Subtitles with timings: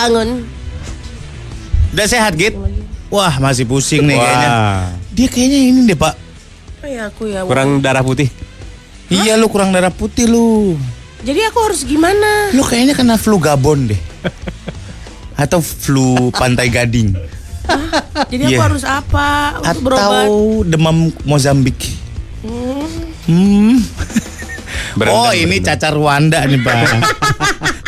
[0.00, 0.28] bangun.
[1.90, 2.56] Udah sehat, Git?
[3.10, 4.50] Wah, masih pusing nih kayaknya.
[5.10, 6.14] Dia kayaknya ini deh, Pak.
[6.80, 7.44] Oh ya aku ya.
[7.44, 8.30] kurang darah putih.
[9.10, 10.78] Iya, lu kurang darah putih lu.
[11.20, 12.54] Jadi aku harus gimana?
[12.56, 14.00] Lu kayaknya kena flu Gabon deh.
[15.36, 17.12] Atau flu Pantai Gading.
[18.32, 18.60] Jadi aku Iya.
[18.64, 19.60] harus apa?
[19.60, 20.24] Untuk berobat.
[20.30, 21.76] Atau demam Mozambik.
[23.28, 23.82] Hmm.
[24.96, 25.66] Berendam, oh, ini berendam.
[25.76, 26.74] cacar Rwanda nih, Pak.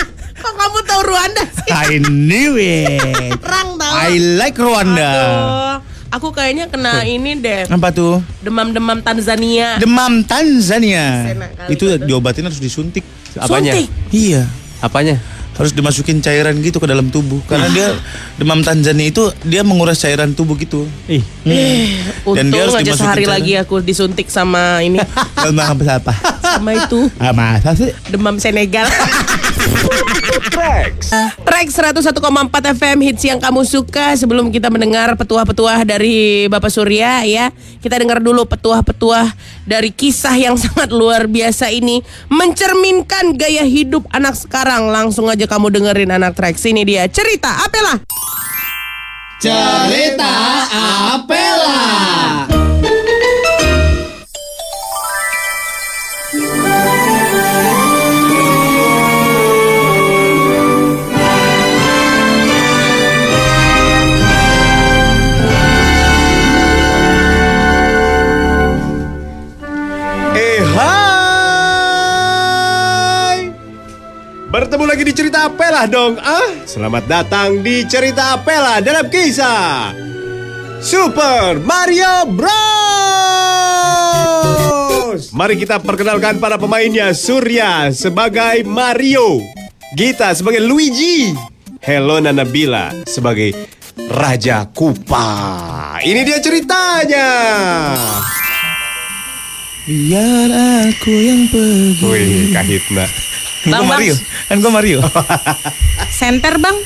[1.02, 1.70] Tahu Rwanda sih?
[1.84, 3.34] I knew it.
[3.37, 3.93] Perang tahu.
[3.93, 5.10] I like Rwanda.
[5.10, 5.74] Aduh,
[6.12, 7.66] aku kayaknya kena ini deh.
[7.66, 8.23] Apa tuh?
[8.38, 9.83] Demam-demam Tanzania.
[9.83, 11.34] Demam Tanzania.
[11.66, 13.02] Itu diobatin harus disuntik.
[13.34, 13.74] Apanya?
[13.74, 13.91] Suntik.
[14.10, 14.46] Iya.
[14.79, 15.19] Apanya?
[15.52, 17.43] Harus dimasukin cairan gitu ke dalam tubuh.
[17.45, 17.98] Karena dia
[18.38, 20.87] demam Tanzania itu dia menguras cairan tubuh gitu.
[21.07, 21.21] Ih,
[22.24, 23.35] Dan dia Untung harus aja sehari cairan.
[23.37, 25.02] lagi aku disuntik sama ini
[25.45, 26.13] Demam apa apa?
[26.52, 27.91] sama itu Ah, masa sih?
[28.07, 28.85] demam Senegal.
[31.43, 37.51] Track 101,4 FM hits yang kamu suka sebelum kita mendengar petuah-petuah dari Bapak Surya ya.
[37.82, 39.35] Kita dengar dulu petuah-petuah
[39.66, 44.87] dari kisah yang sangat luar biasa ini mencerminkan gaya hidup anak sekarang.
[44.91, 47.99] Langsung aja kamu dengerin anak track sini dia cerita apalah.
[49.43, 50.30] Cerita
[51.19, 52.62] Apela.
[74.53, 79.97] Bertemu lagi di cerita Apela dong ah Selamat datang di cerita Apela dalam kisah
[80.76, 82.53] Super Mario Bros
[85.32, 89.41] Mari kita perkenalkan para pemainnya Surya sebagai Mario
[89.96, 91.32] Gita sebagai Luigi
[91.80, 93.56] Helona Nabila sebagai
[94.12, 97.28] Raja Kupa Ini dia ceritanya
[99.82, 100.46] Biar
[100.86, 102.06] aku yang pergi.
[102.06, 103.31] Wih, kahitna.
[103.62, 103.98] Kan Bang, gua Bang.
[103.98, 104.14] Mario.
[104.48, 104.98] Kan gua Mario.
[106.20, 106.76] Center bang,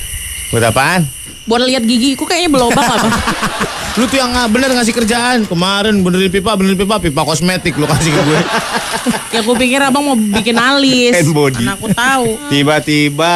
[0.49, 1.01] Buat apaan?
[1.47, 3.07] buat lihat gigiku kayaknya belobang apa?
[3.97, 8.13] Lu tuh yang bener ngasih kerjaan Kemarin benerin pipa, benerin pipa Pipa kosmetik lu kasih
[8.13, 8.39] ke gue
[9.33, 11.17] ya aku pikir abang mau bikin alis.
[11.17, 11.65] Hand body.
[11.65, 12.27] Karena aku tahu.
[12.51, 13.35] Tiba-tiba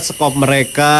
[0.00, 0.92] skop mereka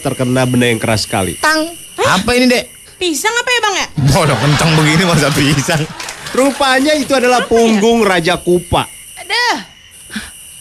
[0.00, 1.36] terkena benda yang keras sekali.
[1.36, 2.64] Tang Apa ini dek?
[2.96, 3.86] Pisang apa ya bang ya?
[4.08, 5.82] Bodoh kencang begini masa pisang
[6.32, 8.97] Rupanya itu adalah punggung Raja Kupa.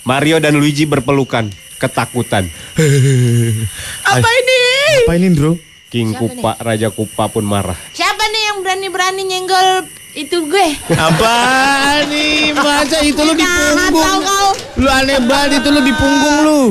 [0.07, 1.51] Mario dan Luigi berpelukan,
[1.84, 2.47] ketakutan.
[4.16, 4.59] Apa ini?
[5.03, 5.59] Apa ini bro?
[5.91, 7.75] King Kupa, Raja Kupa pun marah.
[7.91, 9.84] Siapa nih yang berani-berani nyenggol
[10.16, 10.67] itu gue?
[10.96, 11.35] Apa
[12.07, 12.56] nih?
[12.56, 14.23] Masa itu lu di tau punggung?
[14.23, 14.47] kau.
[14.79, 16.62] Lu aneh banget itu lu di punggung lu.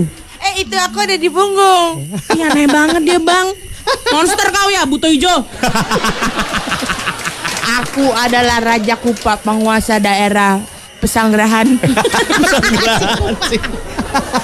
[0.41, 2.09] Eh itu aku ada di punggung.
[2.33, 3.53] Ih, aneh banget dia bang.
[4.17, 5.45] Monster kau ya, buto hijau.
[7.85, 11.67] Aku adalah Raja Kupa penguasa daerah Pesanggerahan.
[12.43, 13.61] Pesanggerahan sih.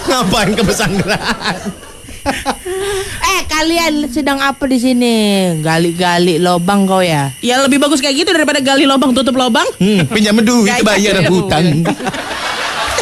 [0.09, 1.59] Ngapain ke pesanggerahan?
[3.23, 5.15] eh kalian sedang apa di sini?
[5.59, 7.35] Gali-gali lobang kau ya?
[7.43, 9.67] Ya lebih bagus kayak gitu daripada gali lobang tutup lobang.
[9.83, 11.83] Hmm, pinjam duit Gaya bayar ya, hutang.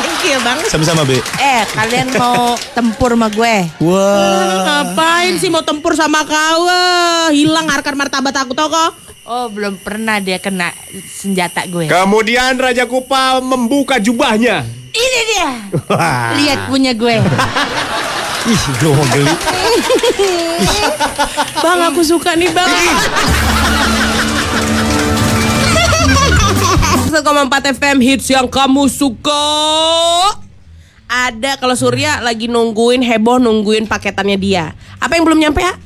[0.01, 0.59] Thank you bang.
[0.69, 1.21] Sama-sama, Be.
[1.37, 3.57] Eh kalian mau tempur sama gue?
[3.85, 4.57] Wah.
[4.65, 6.65] Ngapain sih mau tempur sama kau?
[6.65, 7.29] ah?
[7.29, 9.10] Hilang harkat martabat aku toko.
[9.31, 10.75] Oh belum pernah dia kena
[11.07, 11.87] senjata gue.
[11.87, 14.67] Kemudian Raja Kupa membuka jubahnya.
[14.91, 15.51] Ini dia.
[16.35, 17.15] Lihat punya gue.
[18.51, 19.31] Ih, gue geli.
[21.63, 22.67] Bang aku suka nih bang.
[27.15, 27.23] 1,4
[27.79, 29.47] FM hits yang kamu suka.
[31.07, 34.75] Ada kalau Surya lagi nungguin heboh nungguin paketannya dia.
[34.99, 35.79] Apa yang belum nyampe ya?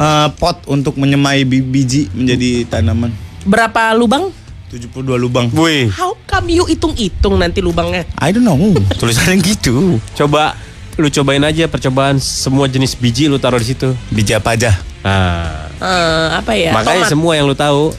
[0.00, 3.12] Eh, pot untuk menyemai bi- biji menjadi tanaman.
[3.44, 4.32] Berapa lubang?
[4.72, 4.88] 72
[5.18, 5.52] lubang.
[5.52, 8.08] Wih, How come you hitung-hitung nanti lubangnya?
[8.16, 8.56] I don't know.
[8.98, 10.00] Tulisannya gitu.
[10.14, 10.56] coba
[10.96, 13.92] lu cobain aja percobaan semua jenis biji lu taruh di situ.
[14.08, 14.72] Biji apa aja?
[15.00, 16.72] Nah, Eh, apa ya?
[16.72, 17.12] makanya Tomat.
[17.12, 17.92] semua yang lu tahu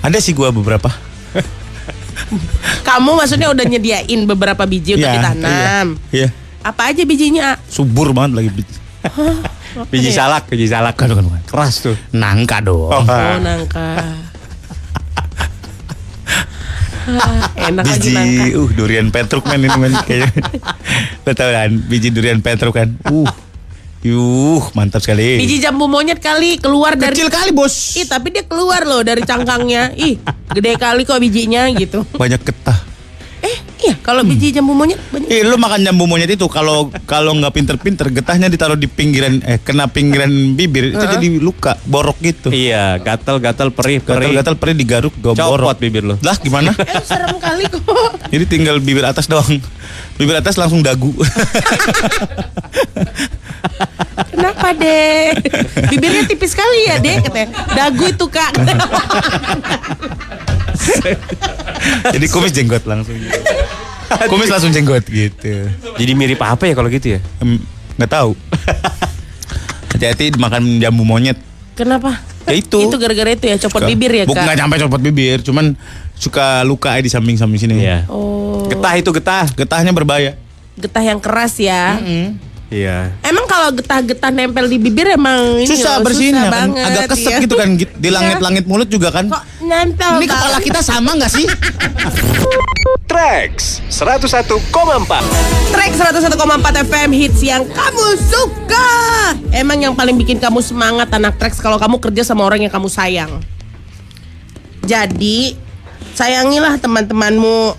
[0.00, 0.92] Ada sih gua beberapa.
[2.84, 5.86] Kamu maksudnya udah nyediain beberapa biji untuk Iya, ditanam.
[6.10, 6.28] Iya.
[6.60, 7.56] Apa aja bijinya?
[7.64, 8.76] Subur banget lagi biji.
[9.90, 10.94] Biji salak, biji salak.
[10.94, 11.42] Bukan, bukan, bukan.
[11.50, 11.96] Keras tuh.
[12.14, 12.90] Nangka dong.
[12.90, 13.02] Oh
[13.42, 13.88] nangka.
[17.04, 18.44] Ah, enak biji nangka.
[18.54, 20.30] uh durian petruk men ini men kayaknya.
[21.24, 22.94] Lo tau kan biji durian petruk kan?
[23.10, 23.26] Uh.
[24.04, 25.40] Yuh, mantap sekali.
[25.40, 27.96] Biji jambu monyet kali keluar dari kecil kali, Bos.
[27.96, 29.96] Ih, tapi dia keluar loh dari cangkangnya.
[29.96, 30.20] Ih,
[30.52, 32.04] gede kali kok bijinya gitu.
[32.12, 32.83] Banyak getah.
[33.74, 35.28] Iya, kalau biji jambu monyet banyak.
[35.28, 39.58] Eh, lu makan jambu monyet itu kalau kalau nggak pinter-pinter getahnya ditaruh di pinggiran eh
[39.58, 42.54] kena pinggiran bibir itu jadi luka borok gitu.
[42.54, 44.30] Iya, gatal-gatal perih perih.
[44.30, 45.82] Gatal-gatal perih digaruk go Copot borok.
[45.82, 46.14] bibir lu.
[46.22, 46.70] Lah gimana?
[46.78, 47.82] Eh, serem kali kok.
[48.30, 49.58] Jadi tinggal bibir atas doang.
[50.14, 51.10] Bibir atas langsung dagu.
[54.30, 55.34] Kenapa deh?
[55.90, 57.48] Bibirnya tipis sekali ya deh katanya.
[57.74, 58.52] Dagu itu kak.
[62.14, 63.14] jadi kumis jenggot langsung.
[64.28, 65.68] kumis langsung jenggot gitu.
[65.96, 67.20] Jadi mirip apa ya kalau gitu ya?
[67.96, 68.32] Nggak tahu.
[69.90, 71.38] Hati-hati makan jambu monyet.
[71.74, 72.18] Kenapa?
[72.46, 72.78] Ya itu.
[72.78, 74.46] Itu gara-gara itu ya copot bibir ya Bukan kak.
[74.46, 75.74] nggak sampai copot bibir, cuman
[76.14, 77.74] suka luka aja di samping-samping sini.
[77.80, 78.06] Iya.
[78.06, 79.46] Oh, Getah itu getah.
[79.50, 80.38] Getahnya berbahaya.
[80.74, 81.98] getah yang keras ya.
[82.72, 83.12] Iya.
[83.20, 86.52] Emang kalau getah-getah nempel di bibir emang ini susah loh, bersihinnya kan.
[86.72, 87.38] banget, Agak kesek ya.
[87.44, 89.28] gitu kan di langit-langit mulut juga kan.
[89.28, 90.12] Kok nempel?
[90.18, 90.34] Ini Kak?
[90.34, 91.46] kepala kita sama nggak sih?
[93.10, 94.50] Trax 101,4.
[95.70, 98.90] Track 101,4 FM hits yang kamu suka.
[99.54, 102.90] Emang yang paling bikin kamu semangat anak Trax kalau kamu kerja sama orang yang kamu
[102.90, 103.30] sayang.
[104.82, 105.54] Jadi
[106.12, 107.78] sayangilah teman-temanmu.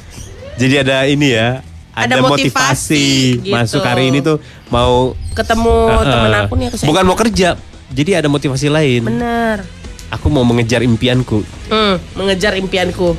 [0.55, 1.59] Jadi ada ini ya.
[1.95, 3.03] Ada Ada, motivasi, motivasi.
[3.47, 3.55] gitu.
[3.55, 4.37] Masuk hari ini tuh
[4.67, 6.43] mau Ketemu temen Uh-uh.
[6.43, 6.75] aku nih aku.
[6.83, 7.49] Bukan mau kerja.
[7.87, 9.01] Jadi ada motivasi lain.
[9.07, 9.63] Bener.
[10.11, 11.41] Aku mau mengejar impianku.
[11.71, 13.15] Hmm, mengejar impianku.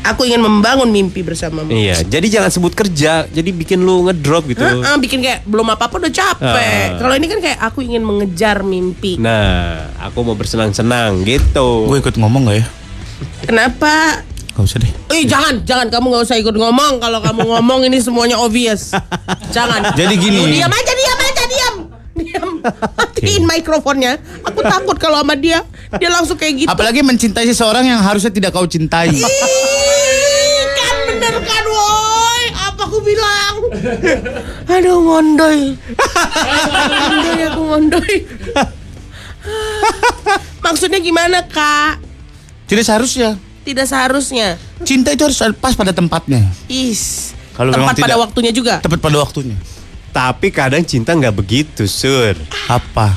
[0.00, 1.68] Aku ingin membangun mimpi bersamamu.
[1.68, 4.64] Iya, jadi jangan sebut kerja, jadi bikin lu ngedrop gitu.
[4.64, 6.96] Heeh, bikin kayak belum apa-apa udah capek.
[6.96, 7.04] Ah.
[7.04, 9.20] Kalau ini kan kayak aku ingin mengejar mimpi.
[9.20, 11.84] Nah, aku mau bersenang-senang gitu.
[11.84, 12.66] Gue ikut ngomong nggak ya?
[13.44, 14.24] Kenapa?
[14.60, 14.92] Gak usah deh.
[15.16, 17.00] Eh jangan, jangan kamu nggak usah ikut ngomong.
[17.00, 18.92] Kalau kamu ngomong ini semuanya obvious.
[19.56, 19.96] Jangan.
[19.96, 20.36] Jadi gini.
[20.36, 21.74] Lu diam aja, diam aja, diam.
[22.20, 22.50] Diam.
[22.92, 24.20] Matiin mikrofonnya.
[24.44, 25.64] Aku takut kalau sama dia,
[25.96, 26.68] dia langsung kayak gitu.
[26.68, 29.16] Apalagi mencintai seseorang yang harusnya tidak kau cintai.
[29.16, 29.24] Ih,
[30.76, 33.54] kan bener kan woi Apa aku bilang
[34.68, 38.14] Aduh ngondoy Ngondoy aku ngondoy
[40.60, 41.96] Maksudnya gimana kak
[42.68, 43.40] Tidak seharusnya.
[43.70, 46.42] Tidak seharusnya Cinta itu harus pas pada tempatnya.
[46.66, 49.54] Is Kalau Tempat pada tidak- waktunya juga Tepat pada waktunya.
[50.10, 52.34] Tapi kadang cinta nggak begitu, Sur.
[52.66, 53.14] Apa?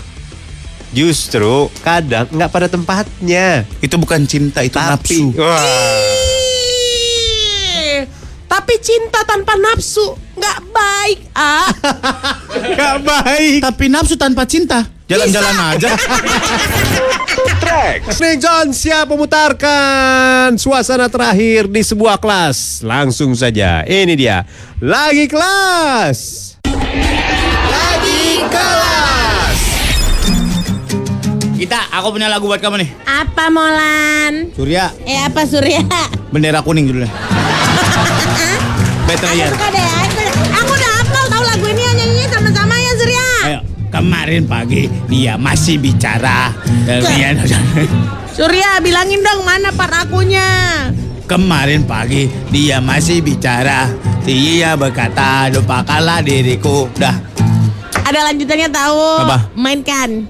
[0.93, 3.65] Justru kadang nggak pada tempatnya.
[3.81, 5.33] Itu bukan cinta, itu nafsu.
[5.33, 5.57] Wah.
[6.77, 8.05] Ih,
[8.45, 11.65] Tapi cinta tanpa nafsu nggak baik ah
[12.69, 13.59] Nggak baik.
[13.63, 14.85] Tapi nafsu tanpa cinta.
[15.03, 15.89] Jalan-jalan aja.
[17.63, 18.19] Trax.
[18.19, 22.83] Nick John siap memutarkan suasana terakhir di sebuah kelas.
[22.83, 24.43] Langsung saja, ini dia.
[24.83, 26.19] Lagi kelas.
[27.63, 29.59] Lagi kelas.
[31.55, 32.89] Kita, aku punya lagu buat kamu nih.
[33.07, 35.79] Apa Molan Surya, Eh apa Surya
[36.35, 37.07] bendera kuning dulu.
[39.07, 39.47] Better Aku ya.
[39.55, 40.02] suka deh
[43.93, 46.49] kemarin pagi dia masih bicara.
[46.83, 47.37] Dan dia-
[48.35, 50.49] Surya bilangin dong mana part akunya
[51.23, 53.85] Kemarin pagi dia masih bicara.
[54.25, 56.89] Dia berkata, lupakanlah diriku.
[56.97, 57.13] Dah,
[58.03, 59.37] Ada lanjutannya tahu Apa?
[59.53, 60.25] Mainkan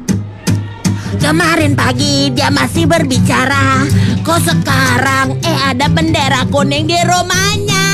[1.15, 3.85] Kemarin pagi dia masih berbicara
[4.19, 7.87] Kok sekarang eh ada bendera kuning di rumahnya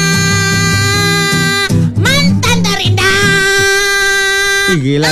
[1.95, 3.19] Mantan terindah
[4.79, 5.11] gila.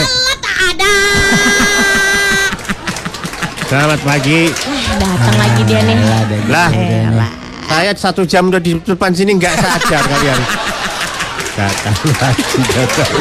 [3.67, 4.47] Selamat pagi.
[4.95, 5.99] Datang lagi dia nih
[6.47, 7.31] Lah, Elah.
[7.67, 10.39] saya satu jam udah di depan sini nggak sadar kalian.
[11.51, 13.11] Datang lagi, datang.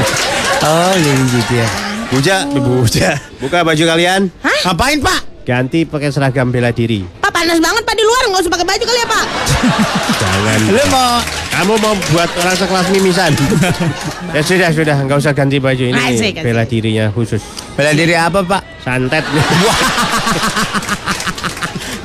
[0.62, 1.69] Oh, jadi gitu ya.
[2.15, 3.11] Buja, buja.
[3.43, 4.31] Buka baju kalian.
[4.62, 5.21] Ngapain, Pak?
[5.43, 7.03] Ganti pakai seragam bela diri.
[7.03, 9.25] Pak panas banget pak di luar nggak usah pakai baju kali ya pak
[10.19, 10.59] Jangan.
[10.71, 11.12] Lu mau
[11.50, 13.31] Kamu mau buat orang sekelas mimisan?
[14.37, 14.97] ya sudah, sudah.
[15.11, 15.99] Nggak usah ganti baju ini.
[15.99, 16.45] Asik, asik.
[16.47, 17.65] Bela dirinya khusus.
[17.76, 18.62] Bela diri apa, Pak?
[18.83, 19.25] Santet.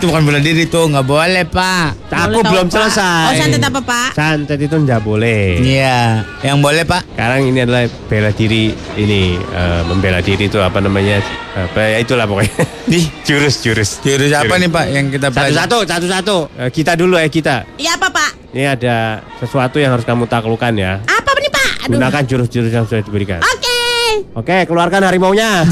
[0.01, 2.09] Itu bukan bela diri tuh, nggak boleh, Pak.
[2.09, 2.73] Aku Boleh tahu, belum Pak.
[2.73, 3.25] selesai.
[3.29, 5.61] Oh santet apa pak Santet itu nggak boleh.
[5.61, 7.05] Iya, yang boleh, Pak.
[7.13, 11.21] Sekarang ini adalah bela diri ini eh, membela diri itu apa namanya?
[11.53, 12.65] Apa ya itulah pokoknya.
[12.89, 14.01] Ih, jurus jurus.
[14.01, 15.69] jurus apa nih, Pak, yang kita belajar?
[15.69, 16.37] Satu-satu, satu-satu.
[16.57, 17.55] Eh, kita dulu ya kita.
[17.77, 18.95] Iya apa pak Ini ada
[19.37, 20.99] sesuatu yang harus kamu taklukkan ya.
[21.05, 23.39] Apa nih pak Aduh Gunakan jurus-jurus yang sudah diberikan.
[23.39, 23.70] Oke
[24.31, 25.67] Oke, keluarkan harimaunya.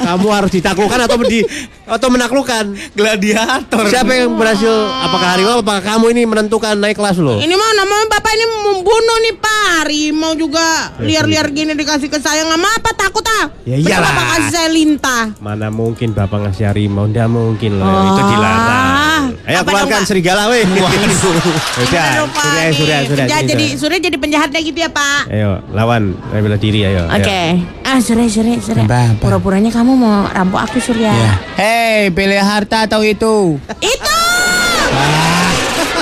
[0.00, 1.44] Kamu harus ditaklukkan atau di
[1.84, 2.72] atau menaklukkan.
[2.96, 3.84] Gladiator.
[3.84, 4.72] Siapa yang berhasil?
[5.04, 5.60] Apakah harimau?
[5.60, 7.36] Apakah kamu ini menentukan naik kelas lo?
[7.36, 12.48] Ini mah namanya bapak ini membunuh nih pak Harimau juga liar-liar gini dikasih ke saya
[12.48, 14.08] nggak mau apa takut ah Ya iyalah.
[14.08, 17.04] bapak kasih saya lintah Mana mungkin bapak ngasih harimau?
[17.04, 17.84] Nggak mungkin loh.
[17.84, 18.08] Oh.
[18.16, 18.99] Itu dilarang.
[19.40, 20.64] Ayo Apa keluarkan dong, serigala weh.
[20.68, 22.44] Udah, Gimana dong, Pak?
[22.44, 23.24] Surya, Nih, Surya, Surya.
[23.24, 23.98] penjahat sini, jadi Surya.
[24.00, 25.22] Jadi penjahatnya gitu ya Pak.
[25.32, 26.02] Ayo, lawan.
[26.32, 27.08] Ayo bela diri, ayo.
[27.08, 27.42] Oke.
[27.80, 28.84] Ah Surya Surya Surya.
[29.16, 31.12] Pura-puranya kamu mau rampok aku Surya.
[31.56, 33.56] Hei, pilih harta atau itu?
[33.80, 34.18] Itu.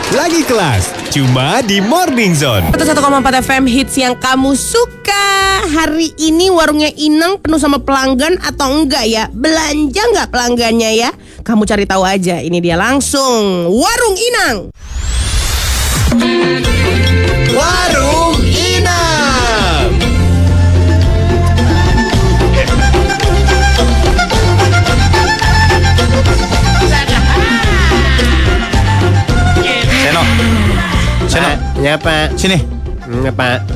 [0.09, 2.73] Lagi kelas, cuma di Morning Zone.
[2.73, 5.29] 101,4 FM hits yang kamu suka
[5.69, 9.29] Hari ini warungnya Inang penuh sama pelanggan atau enggak ya?
[9.29, 11.11] Belanja enggak pelanggannya ya?
[11.43, 14.57] Kamu cari tahu aja Ini dia langsung Warung Inang
[17.59, 19.91] Warung Inang.
[29.99, 30.23] Seno.
[31.29, 31.51] Seno,
[31.83, 32.39] Ya, Pak.
[32.39, 32.57] sini.
[33.25, 33.69] Ya, Pak.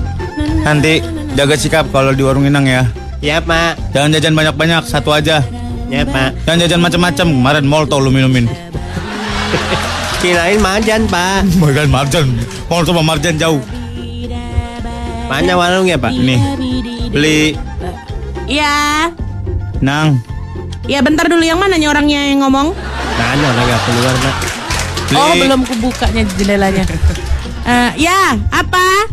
[0.64, 1.02] Nanti
[1.36, 2.86] jaga sikap kalau di warung Inang ya.
[3.20, 3.92] Ya, Pak.
[3.92, 5.44] Jangan jajan banyak-banyak, satu aja.
[5.92, 6.48] Ya, Pak.
[6.48, 7.26] Jangan jajan macam-macam.
[7.28, 8.48] Kemarin molto lu minumin.
[10.24, 11.44] Kirain majan, Pak.
[11.60, 12.32] Bukan marjan.
[12.72, 13.60] Molto sama marjan jauh.
[15.28, 16.12] Mana warung ya, Pak?
[16.12, 16.36] Ini.
[17.12, 17.52] Beli
[18.48, 19.12] Ya
[19.84, 20.16] nang.
[20.88, 22.74] Ya bentar dulu yang mana nih orangnya yang ngomong
[23.14, 24.34] Mana orang nggak keluar, Pak?
[25.06, 26.84] Beli Oh belum kubukanya jendelanya
[27.62, 29.06] Eh, Ya apa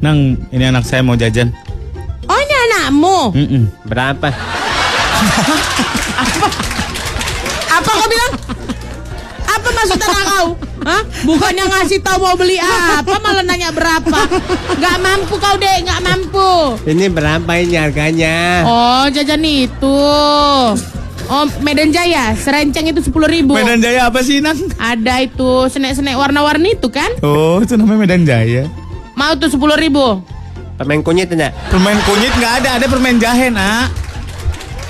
[0.00, 1.52] Nang, ini anak saya mau jajan.
[2.24, 3.62] Oh ini anakmu Mm-mm.
[3.84, 4.32] Berapa?
[7.70, 8.32] Apa kau bilang
[9.46, 10.46] Apa maksud anak kau
[10.80, 11.02] Hah?
[11.28, 14.20] Bukannya ngasih tahu mau beli apa malah nanya berapa
[14.80, 16.50] Gak mampu kau dek Gak mampu
[16.88, 18.64] Ini berapa ini harganya?
[18.64, 20.00] Oh jajan itu
[21.30, 24.56] Oh Medan Jaya Serenceng itu 10 ribu Medan Jaya apa sih, Nang?
[24.80, 28.64] Ada itu Senek-senek warna-warni itu kan Oh, itu namanya Medan Jaya.
[29.14, 30.24] Mau tuh 10 ribu
[30.80, 31.52] Permen kunyit enggak?
[31.68, 33.92] Permen kunyit nggak ada, ada permen jahe, nak.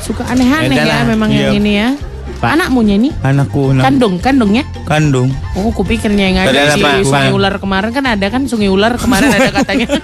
[0.01, 1.03] Suka aneh-aneh ya lah.
[1.07, 1.41] memang Iya.
[1.47, 1.89] yang ini ya
[2.41, 2.57] Pak.
[2.57, 3.85] Anakmunya ini Anakku, Nang.
[3.85, 5.29] Kandung, kandungnya Kandung.
[5.53, 8.97] Oh, kupikirnya yang Tadi ada si Pak, sungai ular kemarin kan ada kan sungai ular
[8.97, 9.87] kemarin ada katanya.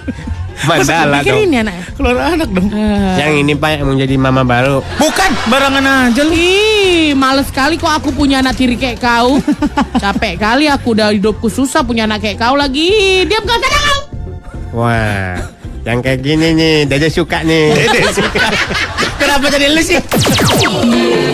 [0.57, 1.37] Mandala dong.
[1.37, 1.85] ini anaknya.
[1.93, 2.67] Keluar anak dong.
[2.73, 4.81] Eh, Yang ini Pak yang mau jadi mama baru.
[4.97, 6.33] Bukan, barangan aja lu.
[6.33, 9.37] Ih, males sekali kok aku punya anak tiri kayak kau.
[10.01, 12.89] Capek kali aku udah hidupku susah punya anak kayak kau lagi.
[13.25, 13.99] Diam kau sana kau.
[14.77, 15.37] Wah,
[15.87, 17.71] yang kayak gini nih, Dede suka nih.
[17.95, 18.51] Dede suka.
[19.15, 19.95] Kenapa jadi lu sih?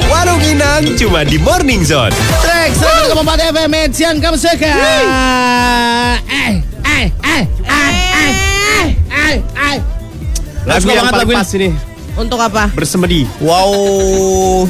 [0.06, 2.14] Warung Inang cuma di Morning Zone.
[2.46, 2.78] Track
[3.18, 4.70] 104 FM yang kamu suka.
[4.70, 6.54] Eh, eh,
[6.86, 9.78] eh, eh, eh, eh, eh, eh.
[10.70, 11.74] Lagu yang paling pas ini.
[12.14, 12.70] Untuk apa?
[12.78, 13.26] Bersemedi.
[13.42, 13.74] Wow,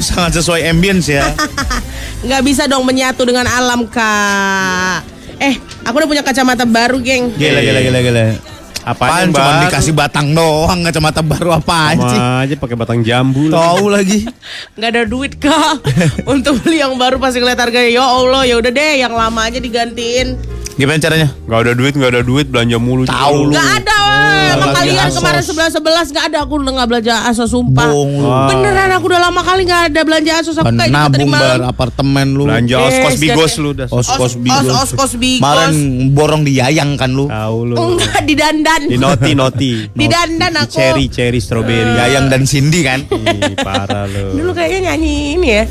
[0.00, 1.28] sangat sesuai ambience ya.
[2.24, 5.04] Nggak bisa dong menyatu dengan alam kak.
[5.36, 7.36] Eh, aku udah punya kacamata baru, geng.
[7.36, 8.53] Gila, gila, gila, gila.
[8.84, 12.20] Apaan cuma dikasih batang doang, kacamata baru apaan sih?
[12.20, 13.48] Aja pakai batang jambu.
[13.48, 14.28] Tahu lagi.
[14.76, 15.80] Nggak ada duit kak
[16.32, 17.88] untuk beli yang baru pasti ngeliat harganya.
[17.88, 20.53] Ya Allah, ya udah deh, yang lama aja digantiin.
[20.74, 21.28] Gimana caranya?
[21.44, 23.06] Gak ada duit, gak ada duit, belanja mulu.
[23.06, 23.52] Tahu lu.
[23.52, 24.22] Nggak ada, wah.
[24.50, 25.16] emang lagi kalian asos.
[25.16, 26.38] kemarin sebelas sebelas nggak ada.
[26.42, 27.86] Aku udah nggak belanja asos sumpah.
[27.86, 28.02] Lu.
[28.20, 28.46] Wah.
[28.48, 31.46] Beneran aku udah lama kali nggak ada belanja asos aku kayak gitu tadi Nabung malam.
[31.46, 32.44] bar apartemen lu.
[32.44, 33.86] Belanja Eh, oskos bigos lu dah.
[33.88, 34.66] Os kos Os- bigos.
[34.66, 35.40] os- oskos bigos.
[35.40, 35.74] Kemarin
[36.10, 37.30] borong di Yayang kan lu.
[37.30, 37.74] Tahu lu.
[37.76, 38.80] Enggak didandan.
[38.84, 39.70] Di noti noti.
[39.88, 40.74] Didandan Di aku.
[40.74, 41.94] cherry cherry strawberry.
[41.94, 43.06] Yayang dan Cindy kan.
[43.06, 44.34] Ih, parah lu.
[44.34, 45.64] Dulu kayaknya nyanyi ini ya.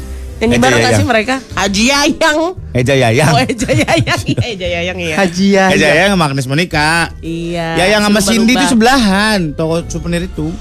[0.44, 1.00] Nyanyi Eja bareng nggak Yayang.
[1.00, 1.36] sih mereka?
[1.56, 2.40] Haji Yayang.
[2.76, 3.32] Eja Yayang.
[3.32, 4.22] Oh Eja Yayang.
[4.28, 5.16] Iya, Eja Yayang iya.
[5.16, 5.66] Haji ya.
[5.72, 6.92] Eja Yayang sama Agnes Monica.
[7.24, 7.68] Iya.
[7.80, 8.20] Yayang sama.
[8.20, 10.52] Cindy itu sebelahan toko souvenir itu.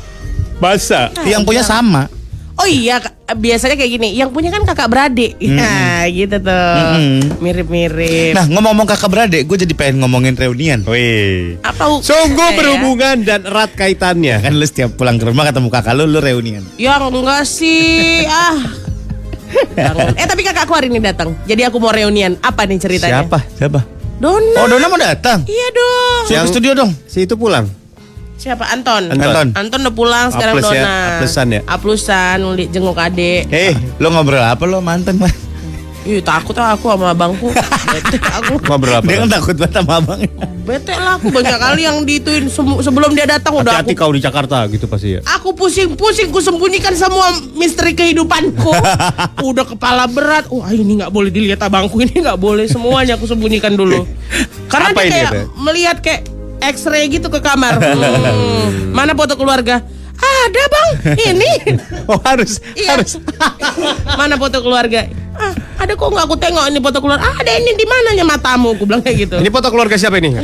[0.63, 1.11] Basa.
[1.27, 2.07] Yang punya sama.
[2.63, 3.03] Oh iya,
[3.35, 4.09] biasanya kayak gini.
[4.15, 5.35] Yang punya kan kakak beradik.
[5.43, 6.79] Ya, gitu tuh.
[7.43, 8.39] Mirip-mirip.
[8.39, 10.87] Nah ngomong-ngomong kakak beradik, gue jadi pengen ngomongin reunian.
[10.87, 11.59] Wih.
[11.67, 14.39] Apa Sungguh eh, berhubungan dan erat kaitannya.
[14.39, 16.63] Kan lu setiap pulang ke rumah ketemu kakak lu, lu reunian.
[16.79, 18.23] Ya enggak sih.
[18.31, 18.92] ah.
[19.77, 20.15] Jangan.
[20.15, 21.37] Eh tapi kakakku hari ini datang.
[21.45, 22.37] Jadi aku mau reunian.
[22.39, 23.25] Apa nih ceritanya?
[23.25, 23.39] Siapa?
[23.57, 23.81] Siapa?
[24.19, 24.59] Dona.
[24.59, 25.43] Oh Dona mau datang.
[25.45, 26.23] Iya dong.
[26.27, 26.91] Siapa Yang- studio dong?
[27.05, 27.67] Si itu pulang.
[28.39, 29.07] Siapa Anton?
[29.15, 29.55] Anton.
[29.55, 31.55] Anton udah pulang sekarang Aples ya, Dona.
[31.55, 31.61] ya?
[31.63, 33.47] Aplusan, li- jenguk adek.
[33.47, 33.71] Eh,
[34.03, 35.31] lo ngobrol apa lo mantan mah?
[36.03, 37.55] Ih takut ah aku sama abangku.
[37.95, 38.59] Bete aku.
[38.59, 39.07] Ngobrol apa?
[39.07, 40.19] Dia kan takut banget sama abang.
[40.63, 42.51] Bete lah aku banyak kali yang dituin
[42.83, 45.21] sebelum dia datang udah Hati-hati aku kau di Jakarta gitu pasti ya.
[45.39, 48.75] Aku pusing-pusing, ku sembunyikan semua misteri kehidupanku.
[49.49, 50.51] Udah kepala berat.
[50.51, 54.03] Wah ini nggak boleh dilihat abangku ini nggak boleh semuanya aku sembunyikan dulu.
[54.67, 55.47] Karena Apa dia ini kayak katanya?
[55.57, 56.21] melihat kayak
[56.65, 57.79] X-ray gitu ke kamar.
[57.83, 59.83] Hmm, mana foto keluarga?
[60.15, 60.89] Ada bang,
[61.31, 61.53] ini.
[62.07, 62.95] Oh harus Iya.
[62.95, 63.19] harus.
[64.15, 65.07] mana foto keluarga?
[65.33, 67.25] Ah, ada kok nggak aku tengok ini foto keluarga?
[67.25, 68.75] Ah, ada ini di mananya matamu?
[68.75, 69.37] Aku bilang kayak gitu.
[69.39, 70.31] Ini foto keluarga siapa ini?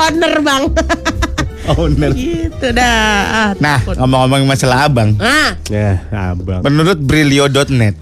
[0.00, 0.62] Owner bang.
[1.70, 2.10] Oh bener.
[2.12, 3.06] gitu dah.
[3.30, 5.14] Ah, Nah, ngomong-ngomong masalah abang.
[5.20, 6.58] Ah, ya, abang.
[6.64, 7.94] Menurut Brilio.net,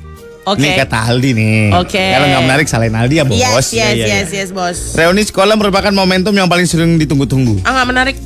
[0.48, 0.56] Oke.
[0.56, 1.68] Ini kata Aldi nih.
[1.76, 2.00] Oke.
[2.00, 3.36] Kalau nggak menarik salahin Aldi ya bos.
[3.36, 4.40] Yes, yes, Iya, iya, yes, iya.
[4.40, 4.78] yes, bos.
[4.96, 7.60] Reuni sekolah merupakan momentum yang paling sering ditunggu-tunggu.
[7.62, 8.16] Ah nggak menarik.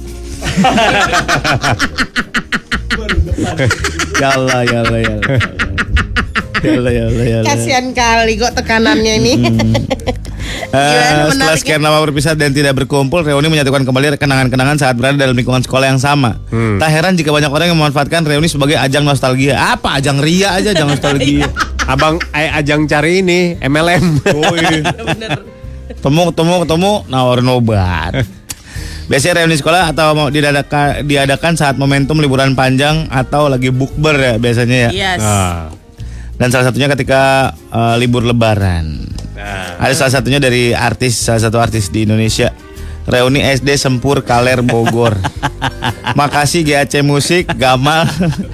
[4.15, 4.81] Ya Allah, ya
[7.45, 9.33] Kasihan kali kok tekanannya ini.
[10.75, 15.15] Eh, Gimana setelah sekian lama berpisah dan tidak berkumpul, reuni menyatukan kembali kenangan-kenangan saat berada
[15.15, 16.35] dalam lingkungan sekolah yang sama.
[16.51, 19.55] Tak heran jika banyak orang yang memanfaatkan reuni sebagai ajang nostalgia.
[19.55, 21.47] Apa ajang ria aja, ajang nostalgia.
[21.95, 24.05] Abang eh, ajang cari ini MLM.
[24.35, 24.83] Oh iya.
[25.95, 28.13] Ketemu, ketemu, ketemu, nawarin obat.
[29.05, 34.35] Biasanya reuni sekolah atau mau diadakan, diadakan saat momentum liburan panjang atau lagi bukber ya
[34.41, 34.91] biasanya ya.
[34.91, 35.21] Yes.
[35.23, 35.84] Ah.
[36.35, 39.07] Dan salah satunya ketika eh, libur lebaran.
[39.35, 39.79] Nah.
[39.83, 42.55] Ada salah satunya dari artis, salah satu artis di Indonesia.
[43.05, 45.13] Reuni SD Sempur Kaler Bogor.
[46.19, 48.09] Makasih GAC Musik, Gamal,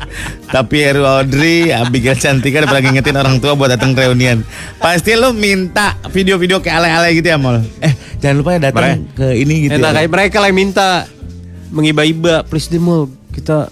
[0.54, 4.42] tapi Heru Audrey, Abigail Cantika udah pernah ngingetin orang tua buat datang reunian.
[4.82, 7.62] Pasti lu minta video-video kayak ale-ale gitu ya, Mol.
[7.78, 9.78] Eh, jangan lupa ya datang ke ini gitu.
[9.78, 9.96] Enak ya.
[10.02, 10.88] kayak mereka lah yang minta
[11.70, 13.70] mengiba-iba, please deh mau kita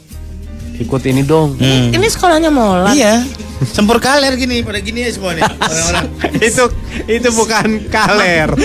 [0.78, 1.58] ikut ini dong.
[1.58, 1.90] Hmm.
[1.90, 2.94] Ini sekolahnya molat.
[2.94, 3.26] Iya.
[3.66, 5.42] Sempur Kaler gini, pada gini ya semua nih.
[5.42, 6.06] Orang-orang.
[6.49, 6.64] itu
[7.11, 8.54] itu bukan kaler.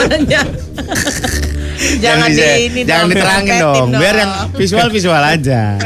[2.03, 5.73] jangan di, di ini jangan dong, diterangin dong, biar yang visual visual aja.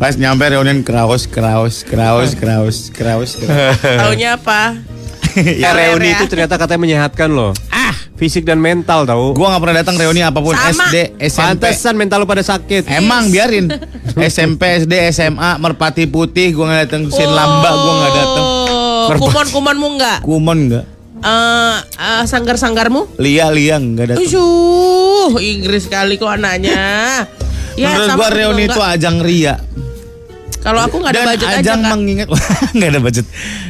[0.00, 3.30] Pas nyampe reunian kraus kraus kraus kraus kraus.
[3.38, 3.78] kraus.
[3.82, 4.78] Taunya apa?
[5.34, 6.22] Ya, Kaler reuni ya.
[6.22, 7.50] itu ternyata katanya menyehatkan loh.
[7.74, 7.83] ah,
[8.24, 9.36] Fisik dan mental tahu.
[9.36, 10.88] gua nggak pernah datang reuni apa pun Sama.
[10.88, 11.60] SD, SMP.
[11.60, 12.88] Pantesan mental lu pada sakit.
[12.88, 13.68] Emang biarin
[14.32, 18.46] SMP, SD, SMA, Merpati Putih, gua nggak datang Sin Lamba, gua nggak datang.
[19.04, 20.18] Oh, kuman-kumanmu enggak?
[20.24, 20.84] Kumon nggak,
[21.20, 23.16] Eh, eh, sanggar-sanggarmu?
[23.16, 24.24] Lia Lia nggak datang.
[24.24, 27.28] Usuh, Inggris kali kok anaknya.
[27.76, 29.60] Menurut sama gua reuni itu ajang ria.
[30.60, 31.90] Kalau aku nggak ada Dan budget aja ajang Kak.
[31.92, 32.26] mengingat
[32.76, 33.26] nggak ada budget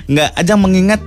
[0.07, 1.01] nggak ajang mengingat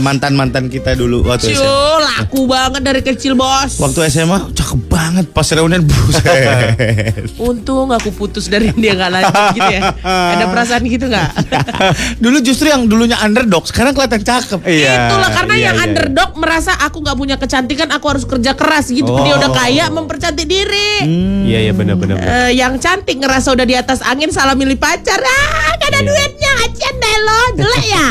[0.00, 3.80] mantan mantan kita dulu waktu SMA Ciu, laku banget dari kecil bos.
[3.80, 6.22] waktu SMA cakep banget pas reunian buset
[7.50, 9.82] Untung aku putus dari dia nggak lanjut gitu ya.
[10.06, 11.30] Ada perasaan gitu nggak?
[12.22, 15.10] dulu justru yang dulunya underdog sekarang kelihatan cakep Iya.
[15.10, 15.84] Itulah karena iya, yang iya.
[15.90, 19.10] underdog merasa aku nggak punya kecantikan, aku harus kerja keras gitu.
[19.26, 21.02] Dia udah kaya mempercantik diri.
[21.50, 22.22] Iya iya benar benar.
[22.22, 22.46] benar.
[22.46, 25.18] Eh, yang cantik ngerasa udah di atas angin salah milih pacar.
[25.18, 28.06] Ah, gak ada duitnya, acian deh lo, jelek ya.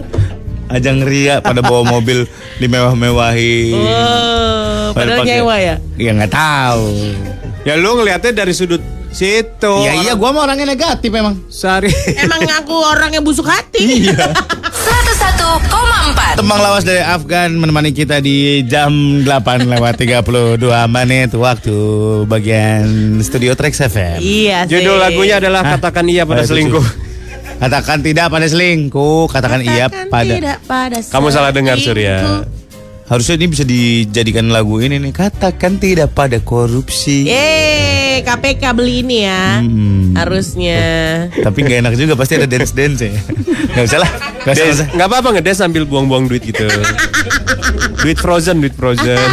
[0.74, 2.26] ajang ria pada bawa mobil
[2.58, 5.74] dimewah-mewahi Oh, padahal pakai- nyewa ya.
[5.94, 6.86] ya nggak tahu
[7.62, 9.72] Ya lu ngelihatnya dari sudut situ.
[9.80, 11.88] ya iya gua mah orangnya negatif emang Sari.
[12.18, 14.04] Emang aku orang yang busuk hati.
[14.04, 20.56] 101,4 Tembang lawas dari Afgan menemani kita di jam 8 lewat 32
[20.86, 21.74] menit waktu
[22.24, 22.82] bagian
[23.18, 24.18] studio Trax FM.
[24.18, 24.74] iya sih.
[24.74, 25.70] Judul lagunya adalah Hah?
[25.74, 26.84] katakan iya pada Oh, itu selingkuh.
[27.64, 30.32] Katakan tidak pada selingkuh, katakan, iya Katakan pada.
[30.36, 32.44] tidak pada Kamu salah dengar Surya.
[33.08, 35.16] Harusnya ini bisa dijadikan lagu ini nih.
[35.16, 37.24] Katakan tidak pada korupsi.
[37.24, 39.64] Eh, KPK beli ini ya.
[39.64, 40.12] Hmm.
[40.12, 40.80] Harusnya.
[41.32, 43.16] Tapi nggak enak juga pasti ada dance dance ya.
[43.80, 44.10] Gak usah lah.
[44.44, 44.52] Gak usah.
[44.52, 44.86] Des, nggak usah.
[44.92, 46.68] nggak apa-apa ngedes sambil buang-buang duit gitu.
[48.04, 49.16] duit frozen, duit frozen.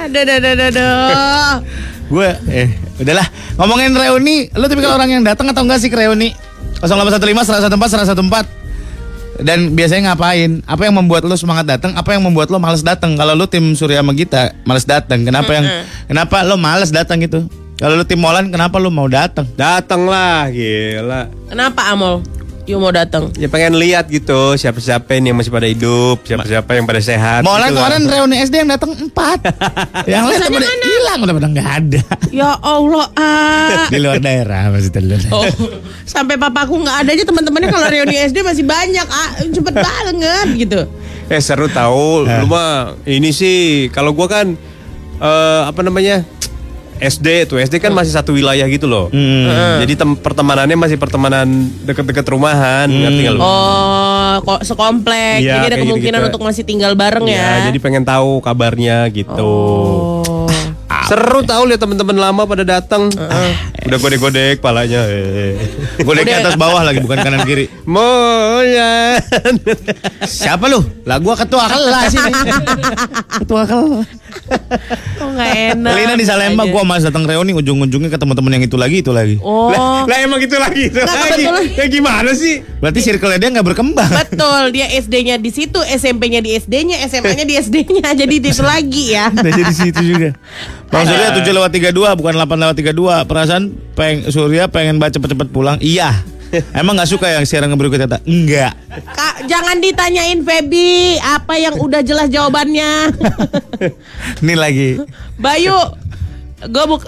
[0.00, 1.54] Aduh, aduh, aduh, aduh, aduh.
[2.06, 2.70] Gue eh
[3.02, 3.26] udahlah
[3.58, 4.46] ngomongin reuni.
[4.54, 6.49] Lu tipikal orang yang datang atau enggak sih ke reuni?
[6.80, 8.60] 0815 114 114
[9.40, 10.60] dan biasanya ngapain?
[10.68, 11.96] Apa yang membuat lu semangat datang?
[11.96, 13.16] Apa yang membuat lu males datang?
[13.16, 15.66] Kalau lu tim Surya sama Gita males datang, kenapa yang
[16.08, 17.48] kenapa lu males datang gitu?
[17.80, 19.48] Kalau lu tim Molan kenapa lu mau datang?
[19.56, 21.32] Datanglah, gila.
[21.48, 22.20] Kenapa Amol?
[22.70, 23.34] You mau datang?
[23.34, 27.42] Ya pengen lihat gitu siapa-siapa ini yang masih pada hidup, siapa-siapa yang pada sehat.
[27.42, 29.42] Molan gitu kemarin reuni SD yang datang empat,
[30.14, 33.90] yang lain pada hilang udah pada nggak ada Ya Allah, ah.
[33.90, 35.02] di luar daerah maksudnya.
[35.02, 35.34] luar daerah.
[35.34, 35.50] Oh,
[36.06, 40.80] sampai papaku nggak ada aja teman-temannya kalau reuni SD masih banyak, ah, cepet banget gitu.
[41.26, 44.54] Eh seru tahu, lu mah ini sih kalau gua kan
[45.18, 46.22] eh, apa namanya?
[47.00, 49.08] SD tuh SD kan masih satu wilayah gitu loh.
[49.08, 49.80] Hmm.
[49.80, 51.48] Jadi tem- pertemanannya masih pertemanan
[51.82, 53.40] deket-deket rumahan, ngerti nggak lu?
[53.40, 56.28] Oh, kok sekomplek, Iya, jadi ada kemungkinan gitu-gitu.
[56.36, 57.72] untuk masih tinggal bareng Ya, ya.
[57.72, 59.40] jadi pengen tahu kabarnya gitu.
[59.40, 60.46] Oh.
[61.08, 63.10] Seru tahu lihat teman-teman lama pada datang.
[63.82, 65.02] Udah godek-godek palanya.
[65.10, 65.58] Eh.
[66.22, 67.66] Di atas bawah lagi bukan kanan kiri.
[67.88, 69.18] Moyan.
[70.22, 70.78] Siapa lu?
[71.02, 72.32] Lah gua ketua kelas ini.
[73.42, 74.19] ketua kelas.
[74.30, 75.92] Kok nggak enak?
[75.92, 79.36] Lina di Salemba gua mas datang reuni ujung-ujungnya ketemu temen yang itu lagi itu lagi.
[79.40, 81.44] Oh, Lah, lah emang gitu lagi itu Nggak, lagi.
[81.74, 82.62] Ya gimana sih?
[82.78, 84.10] Berarti circle dia nggak berkembang.
[84.10, 84.62] betul.
[84.70, 88.12] Dia SD-nya di situ, SMP-nya di SD-nya, SMA-nya di SD-nya.
[88.20, 89.30] Jadi di itu lagi ya.
[89.46, 90.34] Jadi situ juga.
[90.90, 93.30] Bang Surya 7 lewat 32 bukan 8 lewat 32.
[93.30, 93.62] Perasaan
[93.94, 95.78] peng Surya pengen baca cepet-cepet pulang.
[95.78, 96.39] Iya.
[96.74, 98.10] Emang nggak suka yang siaran berikutnya?
[98.10, 98.26] Tak?
[98.26, 98.74] Enggak.
[99.14, 103.14] Kak, jangan ditanyain Feby apa yang udah jelas jawabannya.
[104.42, 104.98] Ini lagi.
[105.38, 105.78] Bayu,
[106.60, 107.06] gue buk,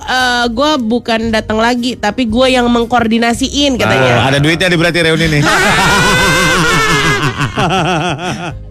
[0.54, 4.30] gua bukan datang lagi, tapi gue yang mengkoordinasiin Oh, katanya.
[4.30, 5.42] ada duitnya di berarti reuni nih.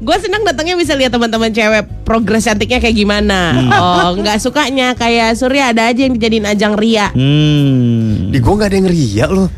[0.02, 3.54] Gue senang datangnya bisa lihat teman-teman cewek progres cantiknya kayak gimana.
[3.54, 3.70] Hmm.
[3.72, 7.14] Oh, nggak sukanya kayak Surya ada aja yang dijadiin ajang ria.
[7.14, 8.34] Hmm.
[8.34, 9.50] Di gua nggak ada yang ria loh.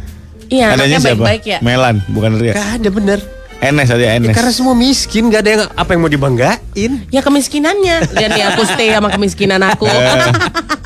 [0.54, 1.08] Iya, anaknya siapa?
[1.18, 1.58] baik-baik ya.
[1.60, 2.54] Melan, bukan Ria.
[2.54, 3.20] Gak ada bener.
[3.58, 4.36] Enes aja Ya, Enes.
[4.36, 6.92] karena semua miskin, gak ada yang apa yang mau dibanggain.
[7.10, 8.12] Ya kemiskinannya.
[8.12, 9.88] Lihat nih aku stay sama kemiskinan aku.
[9.88, 10.30] Eh,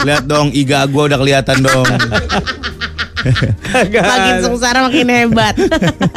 [0.06, 1.84] lihat dong iga gua udah kelihatan dong.
[3.92, 5.56] makin sengsara makin hebat.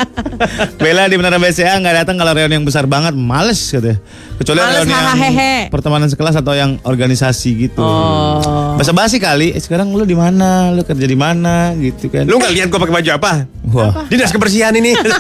[0.83, 3.99] Bella di Menara BCA nggak datang kalau reuni yang besar banget, males katanya.
[4.41, 7.85] Kecuali Males, reuni yang pertemanan sekelas atau yang organisasi gitu.
[7.85, 8.73] Oh.
[8.81, 9.53] Basa basi kali.
[9.53, 10.73] Eh, sekarang lu di mana?
[10.73, 11.77] Lu kerja di mana?
[11.77, 12.25] Gitu kan.
[12.25, 13.33] Lu gak lihat gua pakai baju apa?
[13.69, 14.09] Wah.
[14.09, 14.97] Dinas kebersihan ini.
[14.97, 15.13] 101,4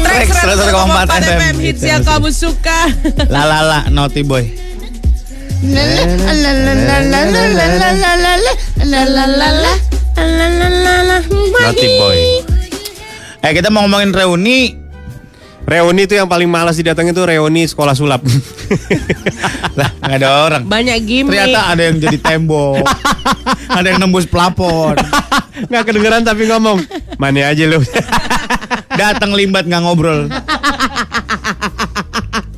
[0.00, 1.54] Track 101,4 FM.
[1.60, 2.88] hits yang kamu suka.
[3.28, 4.69] La la la naughty boy.
[11.60, 12.20] Naughty boy.
[13.44, 14.80] Eh kita mau ngomongin reuni.
[15.68, 18.24] Reuni itu yang paling malas didatengin tuh reuni sekolah sulap.
[19.78, 20.64] Lah ada orang.
[20.64, 21.36] Banyak gimmick.
[21.36, 22.80] Ternyata ada yang jadi tembok.
[23.76, 24.96] ada yang nembus plafon.
[25.68, 26.80] Nggak kedengeran tapi ngomong.
[27.20, 27.84] Mana aja lu.
[29.00, 30.24] Datang limbat nggak ngobrol.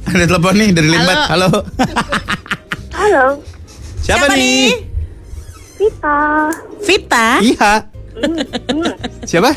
[0.07, 1.19] ada telepon nih dari limbat.
[1.35, 1.51] Halo.
[1.51, 2.22] Halo,
[4.03, 4.71] Siapa, nih?
[5.79, 6.19] Vita.
[6.83, 7.27] Vita.
[7.43, 7.73] Iya.
[9.31, 9.51] Siapa?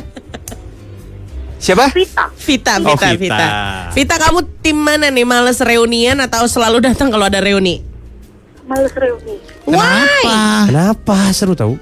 [1.58, 1.86] Siapa?
[1.92, 2.26] Vita.
[2.38, 3.18] Vita, Oh, Vita, Vita.
[3.18, 3.48] Vita.
[3.94, 5.26] Vita, kamu tim mana nih?
[5.26, 7.82] Males reunian atau selalu datang kalau ada reuni?
[8.66, 9.42] Males reuni.
[9.66, 10.26] Why?
[10.70, 11.34] Kenapa?
[11.34, 11.74] Seru tau?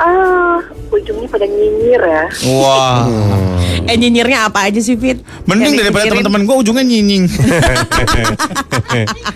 [0.00, 0.56] Ah,
[0.88, 2.24] ujungnya pada nyinyir ya.
[2.56, 3.04] Wah.
[3.84, 5.20] Eh nyinyirnya apa aja sih Fit?
[5.44, 7.24] Mending Yang daripada teman-teman gue ujungnya nyinying.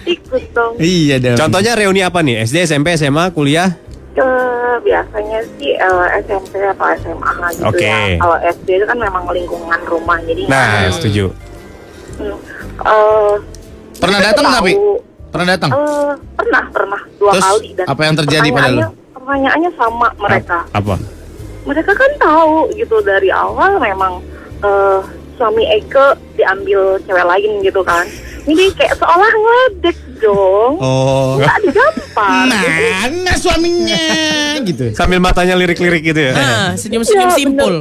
[0.09, 0.73] Ikut dong.
[0.81, 1.37] iya dong.
[1.37, 2.43] Contohnya reuni apa nih?
[2.43, 3.77] SD, SMP, SMA, kuliah?
[4.15, 7.85] Eh, biasanya sih eh, SMP atau SMA gitu Oke.
[7.85, 8.17] ya.
[8.17, 11.29] Kalau SD itu kan memang lingkungan rumah, jadi Nah, setuju.
[12.17, 12.39] Hmm.
[12.81, 13.35] Eh,
[13.99, 14.73] Pernah aku datang tapi?
[15.29, 15.71] Pernah datang?
[15.75, 17.69] Eh, pernah, pernah dua Terus, kali.
[17.85, 18.83] apa yang terjadi pada lu?
[19.25, 20.59] Pertanyaannya- sama mereka.
[20.71, 20.95] Apa?
[21.65, 24.21] Mereka kan tahu gitu dari awal memang
[24.61, 25.01] eh,
[25.35, 28.05] suami Eke diambil cewek lain gitu kan.
[28.45, 30.73] Jadi kayak seolah ngeledek dong.
[30.77, 31.41] Oh.
[31.41, 32.45] Nggak digampar.
[32.45, 34.01] Mana suaminya?
[34.63, 34.93] gitu.
[34.93, 36.33] Sambil matanya lirik-lirik gitu ya?
[36.33, 37.75] Ah, senyum-senyum Iya, simpul.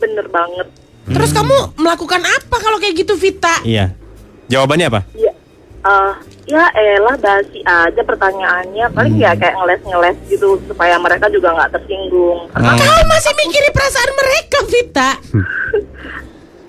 [0.00, 0.66] Bener banget.
[1.10, 3.60] Terus kamu melakukan apa kalau kayak gitu Vita?
[3.64, 3.92] Iya.
[4.50, 5.00] Jawabannya apa?
[5.14, 5.29] Ya,
[5.80, 6.12] eh,
[6.46, 8.86] ya elah basi aja pertanyaannya.
[8.90, 12.48] Paling ya kayak ngeles-ngeles gitu supaya mereka juga nggak tersinggung.
[12.50, 12.78] Karena Oh.
[12.78, 15.10] Kau masih mikirin perasaan mereka Vita.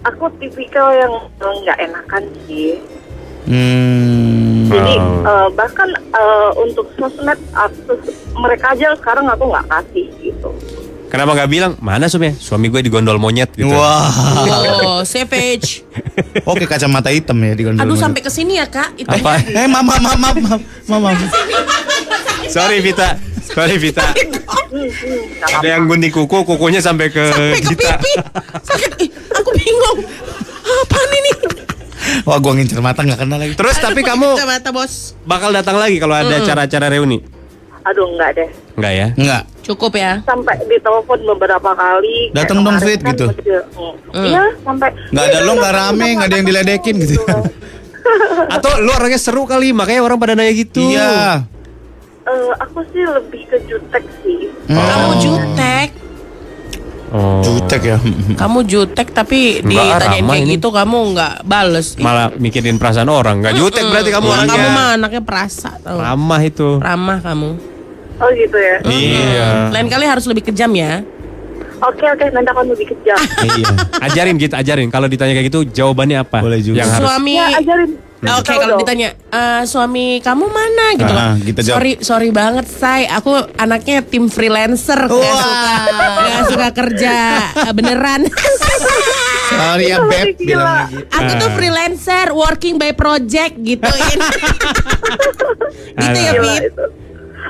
[0.01, 2.79] aku tipikal yang eh, nggak enakan sih.
[3.41, 4.69] Hmm.
[4.69, 5.25] Jadi Oh.
[5.25, 7.99] eh, bahkan eh, untuk sosmed akses
[8.33, 10.49] mereka aja sekarang aku nggak kasih gitu.
[11.11, 12.31] Kenapa nggak bilang mana suami?
[12.31, 13.67] Suami gue digondol monyet gitu.
[13.67, 14.07] Wah.
[14.87, 15.83] Oh, savage.
[16.47, 17.83] Oke kacamata hitam ya di gondol.
[17.83, 18.95] Aduh sampai ke sini ya Kak.
[18.95, 19.43] Itu Apa?
[19.43, 20.55] Eh mama mama mama
[20.87, 21.11] mama.
[22.47, 23.19] Sorry Vita.
[23.43, 24.07] Sorry Vita.
[25.51, 27.91] Ada yang gunting kuku, kukunya sampai ke sampai ke Vita.
[27.99, 28.13] pipi.
[28.63, 28.91] Sakit.
[29.03, 30.07] Ih, aku bingung.
[30.63, 31.31] Apaan ini?
[32.23, 33.53] Wah gua ngincer mata nggak kenal lagi.
[33.59, 35.11] Terus tapi kamu Kacamata bos.
[35.27, 37.19] bakal datang lagi kalau ada acara-acara reuni?
[37.83, 38.49] Aduh nggak deh.
[38.79, 39.07] Enggak ya?
[39.19, 39.43] Enggak.
[39.61, 40.21] Cukup ya.
[40.23, 42.33] Sampai ditelepon beberapa kali.
[42.33, 43.29] Datang dong, Fit, kan gitu.
[43.29, 43.93] hmm.
[44.09, 44.25] Hmm.
[44.25, 44.89] Iya sampai.
[45.09, 47.15] Nggak ada "Iya, lo, nggak rame, nggak ada yang datang." diledekin gitu.
[48.55, 50.81] Atau lu orangnya seru kali, makanya orang pada nanya gitu.
[50.81, 51.45] Iya.
[52.21, 54.49] Eh, aku sih lebih ke jutek sih.
[54.67, 55.89] Kamu jutek.
[57.11, 57.43] Oh.
[57.43, 57.97] Jutek ya.
[58.41, 60.55] Kamu jutek tapi Enggak, ditanyain kayak ini.
[60.55, 61.99] gitu kamu nggak bales.
[61.99, 63.43] Malah mikirin perasaan orang.
[63.43, 64.69] Enggak jutek berarti kamu Kamu orangnya.
[64.71, 65.99] mah anaknya perasa tau.
[65.99, 66.79] Ramah itu.
[66.79, 67.49] Ramah kamu.
[68.21, 68.77] Oh gitu ya.
[68.83, 69.47] Iya.
[69.69, 71.01] Lain kali harus lebih kejam ya.
[71.81, 73.17] Oke oke nanti akan lebih kejam.
[73.51, 73.73] Iya.
[73.99, 74.87] Ajarin gitu, ajarin.
[74.87, 76.37] Kalau ditanya kayak gitu, jawabannya apa?
[76.39, 76.77] Boleh juga.
[76.79, 77.91] Yang harus Suami ya ajarin.
[78.21, 78.81] Ah, Oke, Tahu kalau dong.
[78.85, 81.41] ditanya "Eh, suami kamu mana gitu Ah, loh.
[81.41, 81.73] kita jawab.
[81.73, 83.09] sorry, sorry banget, say.
[83.09, 85.73] Aku anaknya tim freelancer, nggak suka,
[86.21, 87.15] nggak suka kerja
[87.59, 88.21] eh, beneran.
[89.51, 91.11] Sorry ya beb bilang gitu.
[91.11, 94.19] Aku tuh freelancer, working by project gituin.
[95.97, 96.73] gitu ya, Fit.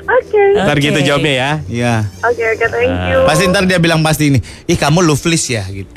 [0.02, 0.42] Oke.
[0.58, 1.50] Ntar gitu jawabnya ya.
[1.70, 1.94] Iya.
[2.26, 3.18] Oke oke thank you.
[3.26, 4.38] Pasti ntar dia bilang pasti ini.
[4.66, 5.90] Ih kamu loveless ya gitu.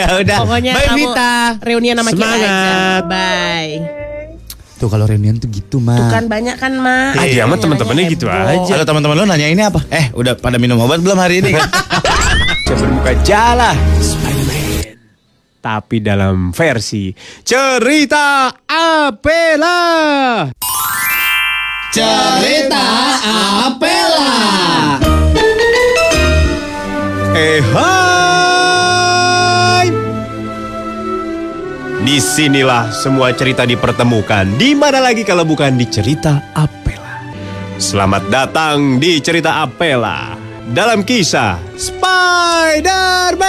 [0.00, 0.38] ya udah.
[0.44, 1.34] Pokoknya Bye kamu Vita.
[1.60, 2.48] reunian sama kita aja.
[2.48, 3.02] Semangat.
[3.06, 3.74] Bye.
[4.78, 5.98] Tuh kalau reunian tuh gitu mah.
[5.98, 7.10] Tuh kan banyak kan, Ma.
[7.18, 8.62] Ah, dia mah teman-temannya gitu aja.
[8.62, 9.82] Kalau teman-teman lo nanya ini apa?
[9.90, 11.66] Eh, udah pada minum obat belum hari ini kan?
[12.78, 14.94] Bermuka jala Spider-Man.
[15.58, 17.10] Tapi dalam versi
[17.42, 20.46] cerita Apela.
[21.88, 22.84] Cerita
[23.64, 25.00] Apela.
[27.32, 27.88] Eh hai.
[32.04, 34.60] Di sinilah semua cerita dipertemukan.
[34.60, 37.24] Di mana lagi kalau bukan di cerita Apela.
[37.80, 40.36] Selamat datang di cerita Apela
[40.68, 43.48] dalam kisah Spider-Man.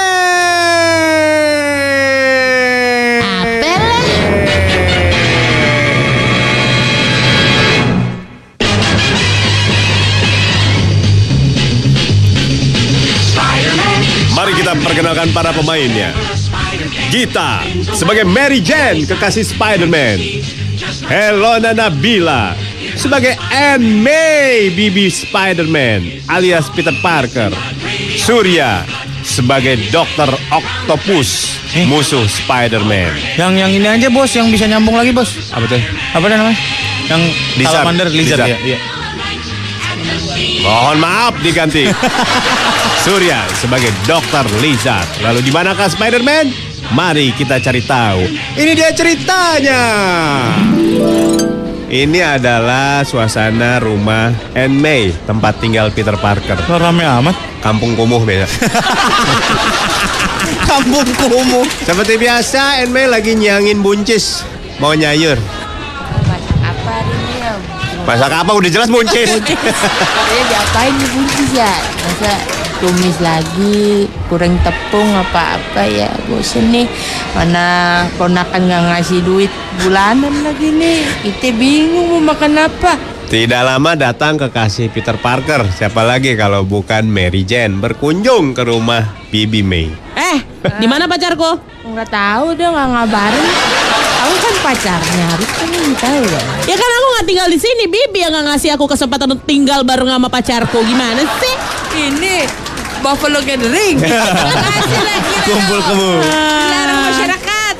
[15.19, 16.15] Perkenalkan para pemainnya.
[17.11, 17.59] Gita
[17.91, 20.17] sebagai Mary Jane, kekasih Spider-Man.
[21.11, 22.55] Helona Nabila
[22.95, 27.51] sebagai Anne May, bibi Spider-Man alias Peter Parker.
[28.15, 28.87] Surya
[29.19, 30.31] sebagai Dr.
[30.47, 33.11] Octopus, musuh Spider-Man.
[33.35, 35.51] Yang yang ini aja bos, yang bisa nyambung lagi bos.
[35.51, 35.81] Apa tuh?
[36.15, 36.55] Apa namanya?
[37.11, 37.21] Yang
[37.59, 37.73] Lizard.
[37.75, 38.49] salamander lizard, Lizard.
[38.55, 38.57] ya.
[38.63, 38.79] Iya.
[40.63, 41.83] Mohon maaf diganti.
[42.99, 44.43] Surya sebagai Dr.
[44.59, 45.07] Lizard.
[45.23, 46.51] Lalu di manakah Spider-Man?
[46.91, 48.27] Mari kita cari tahu.
[48.59, 49.83] Ini dia ceritanya.
[51.87, 56.59] Ini adalah suasana rumah Anne May, tempat tinggal Peter Parker.
[56.59, 57.39] Kok rame amat?
[57.63, 58.45] Kampung kumuh beda.
[60.69, 61.65] Kampung kumuh.
[61.87, 64.43] Seperti biasa, Anne May lagi nyangin buncis.
[64.83, 65.39] Mau nyayur.
[66.27, 67.53] Masak apa hari ini ya?
[68.03, 68.51] Masak apa?
[68.51, 69.39] Udah jelas buncis.
[69.39, 71.73] Saya diapain nih buncis ya?
[72.03, 76.09] Masa tumis lagi, kurang tepung apa-apa ya.
[76.27, 76.87] Bosen nih.
[77.35, 79.51] Mana ponakan nggak ngasih duit
[79.83, 81.03] bulanan lagi nih.
[81.23, 83.19] Kita bingung mau makan apa.
[83.29, 85.61] Tidak lama datang kekasih Peter Parker.
[85.69, 89.85] Siapa lagi kalau bukan Mary Jane berkunjung ke rumah Bibi May.
[90.17, 90.41] Eh,
[90.81, 91.61] di mana pacarku?
[91.85, 93.47] Nggak tahu dia nggak ngabarin.
[94.19, 96.41] Aku kan pacarnya, harus kan tahu ya.
[96.67, 99.85] Ya kan aku nggak tinggal di sini, Bibi yang nggak ngasih aku kesempatan untuk tinggal
[99.85, 100.81] bareng sama pacarku.
[100.81, 101.55] Gimana sih?
[101.89, 102.35] Ini
[102.99, 103.97] Buffalo Gathering.
[105.47, 106.13] Kumpul kemu.
[106.21, 107.75] Dilarang masyarakat.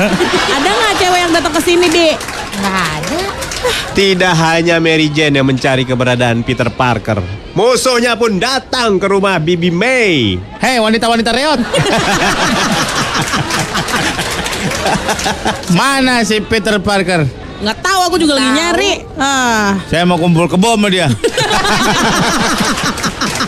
[0.56, 2.08] Ada nggak cewek yang datang ke sini, Di?
[2.52, 3.20] Nggak ada.
[3.92, 7.22] Tidak hanya Mary Jane yang mencari keberadaan Peter Parker.
[7.52, 10.40] Musuhnya pun datang ke rumah Bibi May.
[10.58, 11.60] Hei wanita-wanita reot.
[15.78, 17.41] Mana si Peter Parker?
[17.62, 18.92] Nggak tahu, aku juga lagi nyari.
[19.14, 21.06] Ah, Saya mau kumpul kebo sama dia.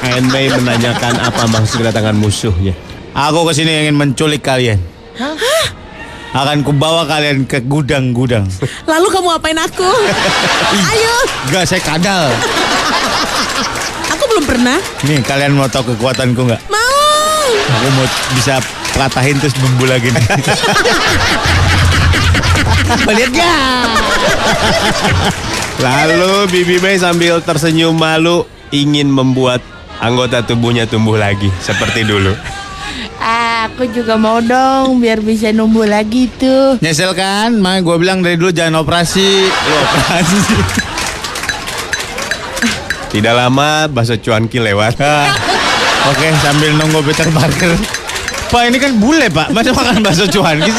[0.06, 2.70] Anne May menanyakan apa maksud kedatangan musuhnya.
[3.10, 4.78] Aku ke sini ingin menculik kalian.
[6.30, 8.46] Akan kubawa kalian ke gudang-gudang.
[8.86, 9.86] lalu kamu apain aku?
[10.90, 11.14] Ayo,
[11.50, 12.26] Gak, saya kadal.
[14.08, 14.76] aku belum pernah.
[15.02, 16.60] Nih, kalian mau tahu kekuatanku nggak?
[16.66, 17.46] Mau.
[17.54, 18.58] Aku mau bisa
[18.92, 20.22] patahin terus bumbu lagi nih.
[23.16, 23.84] Lihat gak?
[25.80, 29.60] Lalu Bibi May sambil tersenyum malu ingin membuat
[29.98, 32.34] anggota tubuhnya tumbuh lagi seperti dulu.
[33.24, 36.76] Aku juga mau dong biar bisa numbuh lagi tuh.
[36.84, 37.56] Nyesel kan?
[37.56, 39.48] Makanya gue bilang dari dulu jangan operasi.
[39.48, 40.38] Lu operasi.
[43.14, 44.98] Tidak lama bakso cuanki lewat.
[45.00, 45.30] Ah,
[46.12, 47.72] Oke, sambil nunggu Peter Parker.
[48.52, 50.76] Pak ini kan bule pak, masa makan bakso cuan sih?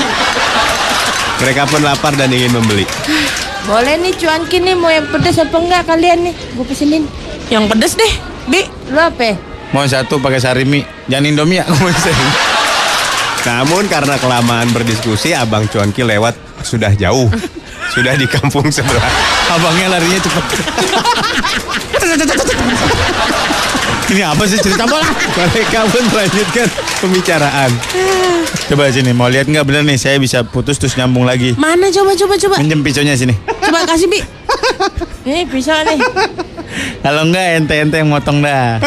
[1.43, 2.87] Mereka pun lapar dan ingin membeli.
[3.69, 6.33] Boleh nih cuan kini mau yang pedas apa enggak kalian nih?
[6.53, 7.09] Gue pesenin.
[7.49, 8.13] Yang pedes deh,
[8.45, 8.61] Bi.
[8.93, 9.33] Lu apa?
[9.73, 11.65] Mau satu pakai sarimi, jangan Indomie ya.
[11.65, 12.31] Mau sarimi.
[13.49, 17.29] Namun karena kelamaan berdiskusi, Abang Cuanki lewat sudah jauh.
[17.93, 19.07] Sudah di kampung sebelah.
[19.55, 20.43] Abangnya larinya cepet.
[24.13, 25.07] ini apa sih cerita bola?
[25.33, 26.67] Mereka pun melanjutkan
[27.01, 27.71] pembicaraan.
[28.69, 29.97] Coba sini, mau lihat nggak bener nih?
[29.97, 31.57] Saya bisa putus terus nyambung lagi.
[31.57, 32.55] Mana coba coba coba.
[32.61, 33.33] Minjem pisaunya sini.
[33.61, 34.21] Coba kasih, Bi.
[35.25, 35.97] Nih pisau nih.
[37.01, 38.77] Kalau enggak ente-ente yang motong dah.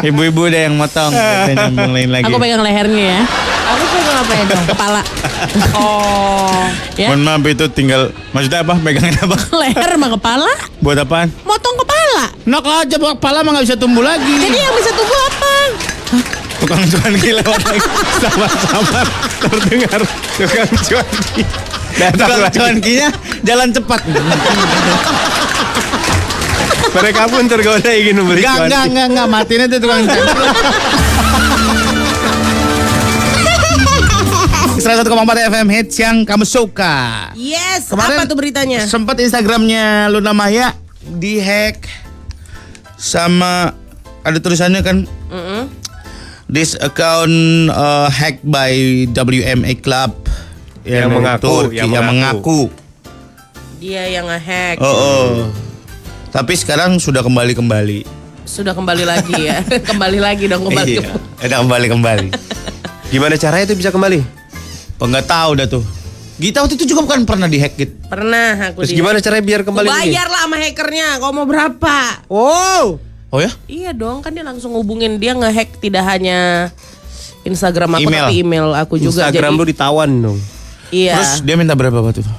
[0.00, 1.12] Ibu-ibu dah yang motong.
[1.44, 2.32] Ente nyambung lain lagi.
[2.32, 3.20] Aku pegang lehernya ya.
[3.68, 4.64] Aku pegang apa ya dong?
[4.72, 5.00] Kepala.
[5.78, 6.64] Oh.
[6.94, 7.10] Ya.
[7.10, 8.74] Mohon maaf itu tinggal maksudnya apa?
[8.78, 9.36] Megangin apa?
[9.60, 10.50] Leher sama kepala?
[10.78, 11.28] Buat apaan?
[11.42, 12.24] Motong kepala.
[12.46, 13.10] Nok aja Pak.
[13.18, 14.30] kepala mah nggak bisa tumbuh lagi.
[14.30, 15.52] Jadi yang bisa tumbuh apa?
[16.62, 17.88] Tukang cuan lewat lagi.
[18.22, 19.00] Sama-sama
[19.42, 20.00] terdengar
[20.38, 21.42] tukang cuanki.
[21.94, 22.54] Datang Tukang lagi.
[22.56, 22.74] cuan
[23.42, 24.00] jalan cepat.
[26.94, 28.70] Mereka pun tergoda ingin membeli Enggak, cuanki.
[28.70, 29.26] enggak, enggak, enggak.
[29.28, 30.26] Matiin aja tukang cuan.
[34.84, 37.32] 101,4 FM hits yang kamu suka.
[37.32, 38.84] Yes, Kemarin apa tuh beritanya?
[38.84, 41.88] Sempat Instagramnya Luna Maya dihack
[43.00, 43.72] sama
[44.20, 45.72] ada tulisannya kan Mm-mm.
[46.52, 47.32] this account
[47.72, 48.72] uh, hacked by
[49.08, 50.12] WMA Club
[50.84, 52.60] Yang dari mengaku, Turki, yang yang, mengaku.
[53.80, 54.84] Dia yang ngehack.
[54.84, 55.28] Oh, oh.
[56.28, 58.04] Tapi sekarang sudah kembali kembali.
[58.44, 59.64] Sudah kembali lagi ya.
[59.88, 61.00] kembali lagi dong kembali.
[61.40, 62.28] Iya, kembali kembali.
[63.16, 64.43] Gimana caranya itu bisa kembali?
[64.96, 65.84] Oh nggak tahu dah tuh.
[66.34, 67.94] Gita waktu itu juga bukan pernah dihack gitu.
[68.04, 69.86] Pernah aku Terus gimana caranya biar kembali?
[69.86, 71.08] Bayar lah sama hackernya.
[71.18, 71.96] Kau mau berapa?
[72.26, 72.98] Wow.
[73.30, 73.50] Oh ya?
[73.66, 76.70] Iya dong, kan dia langsung hubungin dia ngehack tidak hanya
[77.42, 78.24] Instagram aku Email.
[78.24, 79.26] tapi email aku juga.
[79.26, 80.38] Instagram Jadi, lu ditawan dong.
[80.90, 81.12] Iya.
[81.14, 82.32] Terus dia minta berapa waktu itu?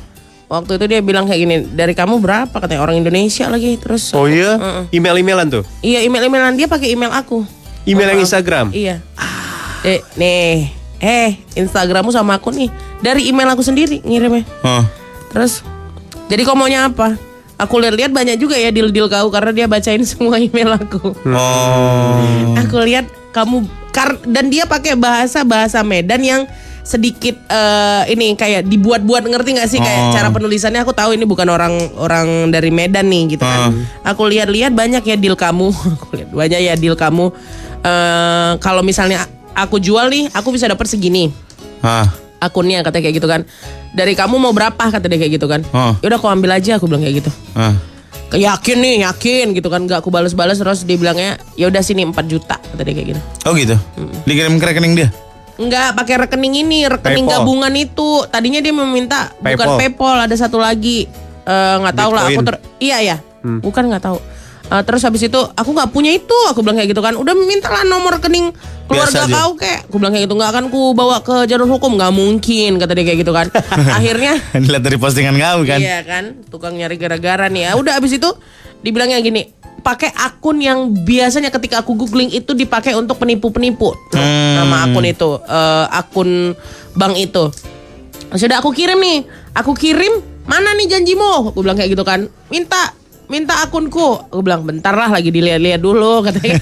[0.45, 3.75] Waktu itu dia bilang kayak gini, dari kamu berapa katanya orang Indonesia lagi.
[3.75, 4.55] Terus Oh iya?
[4.89, 5.63] Email-emailan tuh?
[5.79, 7.43] iya email-emailan dia pakai email aku.
[7.83, 8.65] Email yang Oh, Instagram?
[8.71, 8.95] Iya.
[9.83, 14.47] Eh, nih, eh Instagrammu sama aku nih dari email aku sendiri ngirimnya.
[14.63, 14.83] Oh.
[15.29, 15.61] Terus,
[16.27, 17.19] jadi kau maunya apa?
[17.55, 21.15] Aku lihat-lihat banyak juga ya deal-deal kau karena dia bacain semua email aku.
[21.27, 22.55] Oh.
[22.59, 26.41] Aku lihat kamu kar dan dia pakai bahasa bahasa Medan yang
[26.85, 30.13] sedikit eh, ini kayak dibuat-buat ngerti nggak sih kayak Oh.
[30.13, 33.73] cara penulisannya aku tahu ini bukan orang orang dari Medan nih gitu kan.
[34.05, 35.73] Aku lihat-lihat banyak ya deal kamu.
[35.97, 37.33] Aku lihat banyak ya deal kamu.
[37.81, 41.31] Eh kalau misalnya aku jual nih, aku bisa dapat segini
[41.79, 42.11] Hah.
[42.43, 43.41] akunnya katanya kayak gitu kan.
[43.95, 45.63] Dari kamu mau berapa kata dia kayak gitu kan.
[45.71, 45.95] Oh.
[46.03, 47.31] Yaudah aku ambil aja aku bilang kayak gitu.
[48.27, 49.87] Kayak yakin nih, yakin gitu kan.
[49.87, 53.21] Gak aku balas-balas terus dia bilangnya ya udah sini 4 juta kata dia kayak gitu.
[53.47, 53.79] Oh gitu.
[54.27, 55.09] Dikirim ke rekening dia.
[55.55, 57.47] Enggak pakai rekening ini, rekening Paypal.
[57.47, 58.27] gabungan itu.
[58.27, 59.79] Tadinya dia meminta bukan Paypal.
[59.79, 61.07] PayPal, ada satu lagi.
[61.47, 63.17] Eh, nggak tahu lah aku ter Iya ya.
[63.39, 64.19] Bukan nggak tahu.
[64.65, 67.13] Eh, terus habis itu aku nggak punya itu, aku bilang kayak gitu kan.
[67.13, 68.49] Udah mintalah nomor rekening
[68.89, 69.79] keluarga Biasa kau kayak.
[69.85, 73.05] Aku bilang kayak gitu nggak akan ku bawa ke jalur hukum, nggak mungkin kata dia
[73.05, 73.47] kayak gitu kan.
[73.97, 75.79] Akhirnya Dilihat dari postingan kamu kan.
[75.79, 77.69] Iya kan, tukang nyari gara-gara nih.
[77.69, 78.29] Ya udah abis itu
[78.81, 79.53] dibilangnya gini,
[79.85, 83.93] pakai akun yang biasanya ketika aku googling itu dipakai untuk penipu-penipu.
[84.17, 84.65] Hmm.
[84.65, 86.57] Nama akun itu, eh, akun
[86.97, 87.53] bank itu.
[88.33, 91.53] Sudah aku kirim nih, aku kirim mana nih janjimu?
[91.53, 94.29] Aku bilang kayak gitu kan, minta minta akunku.
[94.29, 96.59] Aku bilang bentar lah lagi dilihat-lihat dulu katanya.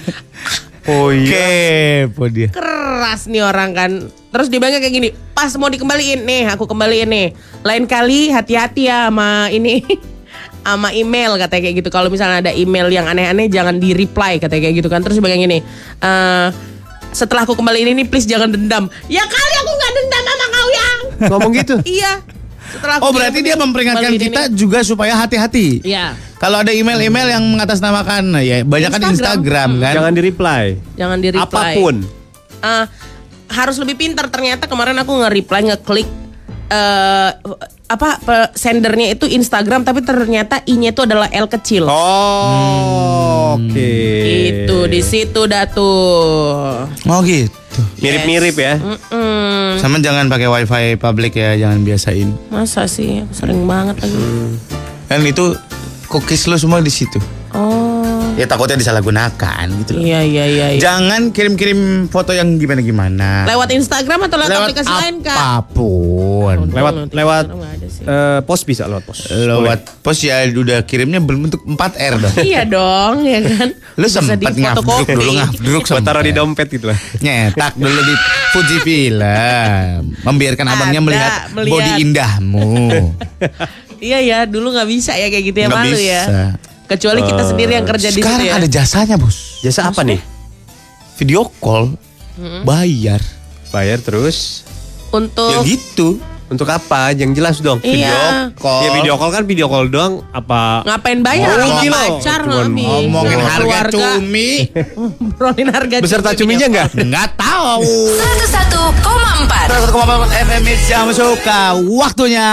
[0.84, 2.52] Oh Kepo dia.
[2.52, 3.92] keras nih orang kan.
[4.36, 7.28] Terus dibilangnya kayak gini, pas mau dikembaliin nih, aku kembaliin nih.
[7.64, 9.80] Lain kali hati-hati ya sama ini
[10.68, 11.90] sama email katanya kayak gitu.
[11.94, 15.00] Kalau misalnya ada email yang aneh-aneh jangan di reply katanya kayak gitu kan.
[15.00, 15.64] Terus dibilang gini,
[16.04, 16.48] eh
[17.14, 18.92] setelah aku kembaliin ini please jangan dendam.
[19.08, 21.00] Ya kali aku nggak dendam sama kau yang.
[21.32, 21.76] Ngomong gitu?
[21.88, 22.20] iya.
[22.74, 24.58] Setelah Oh berarti dia memperingatkan kita ini.
[24.58, 25.86] juga supaya hati-hati.
[25.86, 26.18] Iya.
[26.42, 29.14] Kalau ada email-email yang mengatasnamakan, nah ya banyak kan Instagram.
[29.14, 29.94] Instagram kan.
[29.94, 30.64] Jangan di-reply.
[30.98, 31.46] Jangan di reply.
[31.46, 31.96] Apa pun.
[32.64, 32.86] Eh,
[33.54, 36.10] harus lebih pintar ternyata kemarin aku nge-reply ngeklik
[36.74, 37.32] eh
[37.86, 38.18] apa
[38.58, 41.86] sendernya itu Instagram tapi ternyata i-nya itu adalah L kecil.
[41.86, 43.94] Oh, oke.
[44.66, 46.90] Itu di situ dah tuh.
[46.90, 47.54] Oh gitu.
[48.00, 48.80] Mirip-mirip ya.
[48.80, 49.82] Mm-mm.
[49.84, 52.30] Sama jangan pakai wifi public ya, jangan biasain.
[52.48, 54.24] Masa sih sering banget lagi.
[55.12, 55.58] Kan itu
[56.08, 57.20] cookies lo semua di situ.
[57.52, 57.83] Oh.
[58.34, 59.94] Ya takutnya disalahgunakan gitu.
[59.94, 60.02] loh.
[60.02, 60.68] Iya iya iya.
[60.74, 60.82] iya.
[60.82, 63.46] Jangan kirim-kirim foto yang gimana-gimana.
[63.46, 65.38] Lewat Instagram atau lewat, Lewat aplikasi lain kak?
[65.38, 66.58] apa pun.
[66.66, 67.46] Lewat lewat
[68.04, 69.30] eh, pos bisa lewat pos.
[69.30, 72.36] Lewat pos ya udah kirimnya berbentuk 4R dong.
[72.42, 73.70] iya dong ya kan.
[74.02, 76.98] Lu sempat ngafdruk dulu ngafdruk Buat taruh di dompet gitu lah.
[77.22, 78.16] Nyetak dulu di
[78.50, 81.74] Fuji Film Membiarkan abangnya Ada, melihat, melihat.
[81.74, 82.74] body indahmu
[84.04, 86.10] Iya ya dulu nggak bisa ya kayak gitu ya Nggak malu bisa.
[86.10, 86.73] ya.
[86.94, 88.54] Kecuali kita sendiri yang kerja di situ Sekarang ya.
[88.62, 90.22] ada jasanya bos Jasa apa nih?
[91.18, 91.98] Video call
[92.62, 93.22] Bayar
[93.74, 94.62] Bayar terus.
[95.10, 96.22] Untuk Ya gitu
[96.54, 97.10] Untuk apa?
[97.18, 97.82] Yang jelas dong.
[97.82, 98.54] Iya.
[98.54, 98.86] Call.
[98.86, 100.22] Ya video call kan video call doang.
[100.30, 100.86] Apa?
[100.86, 101.58] ngapain bayar?
[101.58, 102.42] Ngomong sama pacar.
[102.46, 104.08] Ngomongin harga keluarga.
[104.22, 104.70] cumi.
[104.94, 106.54] Ngobrolin harga Beserta cumi.
[106.54, 106.90] cuminya enggak?
[106.94, 107.90] Nggak tahu.
[108.22, 110.64] 101,4 1,4 FM
[110.94, 112.50] yang suka Waktunya.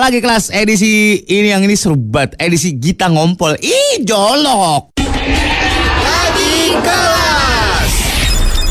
[0.00, 3.60] Lagi kelas edisi Ini yang ini seru banget Edisi Gita Ngompol.
[3.60, 4.96] Ih jolok.
[6.00, 7.90] Lagi kelas.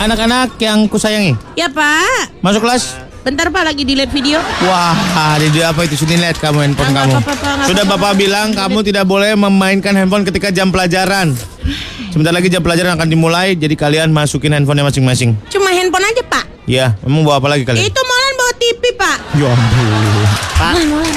[0.01, 2.33] Anak-anak yang kusayangi Ya pak.
[2.41, 4.37] Masuk kelas Bentar pak lagi delete video
[4.69, 5.97] Wah, jadi apa itu?
[5.97, 7.13] Sini lihat kamu handphone Nggak kamu.
[7.17, 8.05] apa-apa, Pak, nggak Sudah apa-apa.
[8.05, 11.33] Bapak bilang kamu tidak boleh memainkan handphone ketika jam pelajaran.
[12.13, 15.33] Sebentar lagi jam pelajaran akan dimulai, jadi kalian masukin handphonenya masing-masing.
[15.49, 17.89] Cuma handphone aja pak Ya, emang bawa apa lagi kalian?
[17.89, 19.51] Itu Molan bawa TV pak Ya
[20.61, 21.09] ampun.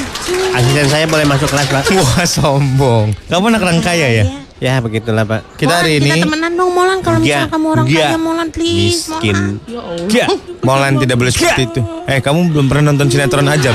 [0.57, 1.93] Asisten saya boleh masuk kelas, Pak.
[1.93, 3.13] Wah, sombong.
[3.29, 4.25] Kamu anak orang kaya ya?
[4.59, 5.41] Ya begitulah pak.
[5.55, 9.07] Kita Molan, hari ini Kita temenan dong Molan Kalau misalnya kamu orang kaya Molan please
[9.07, 9.37] Miskin.
[9.63, 10.11] Molan.
[10.11, 10.27] Gak.
[10.59, 11.81] Molan tidak boleh seperti itu.
[12.03, 13.71] Eh, kamu belum pernah nonton sinetron Ajab?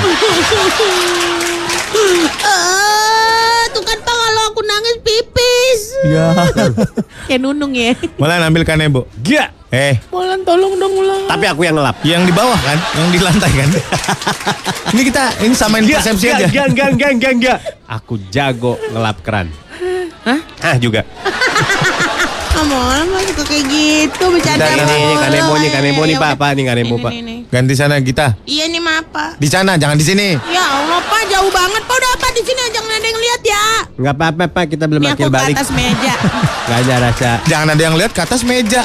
[2.44, 6.26] Ah, Tuh kan pak kalau aku nangis pipis Ya.
[7.24, 9.08] Kayak nunung ya Molan ambil kanebo.
[9.24, 9.56] Gak.
[9.72, 11.96] Eh, Molan tolong dong Molan Tapi aku yang ngelap.
[12.04, 13.68] yang di bawah kan, yang di lantai kan.
[14.92, 16.44] ini kita ini samain persepsi aja.
[16.46, 17.58] Gak, gak, gak, gak, gak.
[17.88, 19.48] Aku jago ngelap keran.
[20.22, 20.40] Hah?
[20.62, 21.02] Ah juga.
[22.64, 26.30] Molan mah suka kayak gitu Bercanda Ini, ini, ini kanebo nih, kanebo nih Ya pak,
[26.30, 26.40] udah.
[26.40, 27.12] pak, nih kanebo pak.
[27.52, 28.26] Ganti sana kita.
[28.48, 30.32] Iya nih ma pak Di sana, jangan di sini.
[30.48, 33.64] Ya Allah pak jauh banget Pak udah apa di sini jangan ada yang lihat ya
[33.94, 35.54] Nggak apa-apa pak, kita belum Ini akil aku ke balik.
[35.54, 36.14] atas meja
[36.70, 38.82] Gak ada rasa, Jangan ada yang lihat ke atas meja.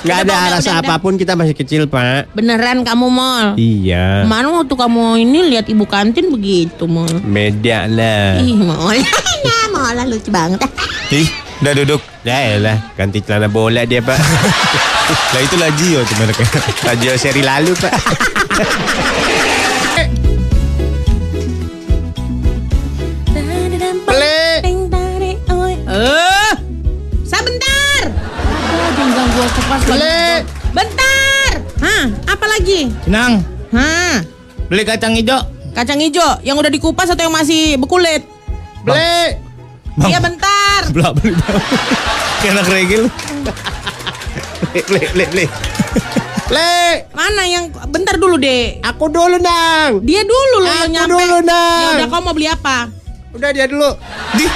[0.00, 0.88] Udah, ada udah, rasa udah, udah.
[0.88, 2.32] apa pun kita masih kecil pak.
[2.32, 4.24] Beneran kamu Mol Iya.
[4.24, 8.40] Kemarin waktu kamu ini lihat ibu kantin begitu Mol Media lah.
[8.40, 10.64] Ih Mol Ya Mol lucu banget
[11.12, 11.28] Ih,
[11.60, 12.00] udah duduk.
[12.20, 14.14] Ya elah, ganti celana bola dia pak.
[15.34, 16.46] Lah itu Lajio tuh mereknya.
[16.86, 17.90] Radio seri lalu pak.
[29.86, 30.44] Ple.
[30.70, 31.50] Bentar.
[31.80, 32.90] Hah, apa lagi?
[33.04, 33.40] Senang.
[33.70, 34.20] Hah,
[34.70, 35.40] Beli kacang hijau.
[35.70, 38.26] kacang hijau yang udah dikupas atau yang masih bekulit?
[38.82, 39.38] Beli.
[40.00, 40.90] Iya bentar.
[40.90, 41.34] Belak beli.
[42.40, 43.08] Kayak anak reggae lu.
[45.14, 45.46] Le, le.
[47.12, 48.78] Mana yang bentar dulu deh.
[48.82, 50.02] Aku dulu dong.
[50.02, 51.12] Dia dulu loh yang Aku nyampe.
[51.14, 51.82] dulu, Nang.
[51.82, 52.88] Ya udah kau mau beli apa?
[53.30, 53.90] Udah dia dulu.
[54.34, 54.46] Di.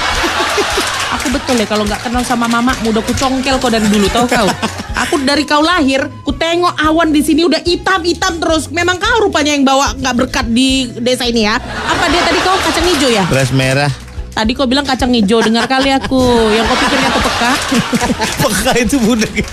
[1.15, 4.27] Aku betul ya kalau nggak kenal sama mama udah ku congkel kau dari dulu tau
[4.27, 4.49] kau.
[4.95, 8.71] Aku dari kau lahir, ku tengok awan di sini udah hitam-hitam terus.
[8.71, 11.59] Memang kau rupanya yang bawa nggak berkat di desa ini ya?
[11.59, 13.27] Apa dia tadi kau kacang hijau ya?
[13.27, 13.91] Beras merah.
[14.31, 16.23] Tadi kau bilang kacang hijau, dengar kali aku.
[16.55, 17.53] Yang kau pikirnya aku peka.
[18.47, 19.51] Peka itu budak ya.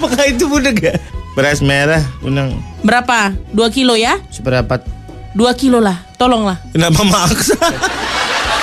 [0.00, 0.94] Peka itu budak ya.
[1.34, 3.34] Beras merah, unang Berapa?
[3.50, 4.20] Dua kilo ya?
[4.30, 4.86] seperempat.
[5.34, 6.62] Dua kilo lah, tolonglah.
[6.70, 7.58] Kenapa maksa?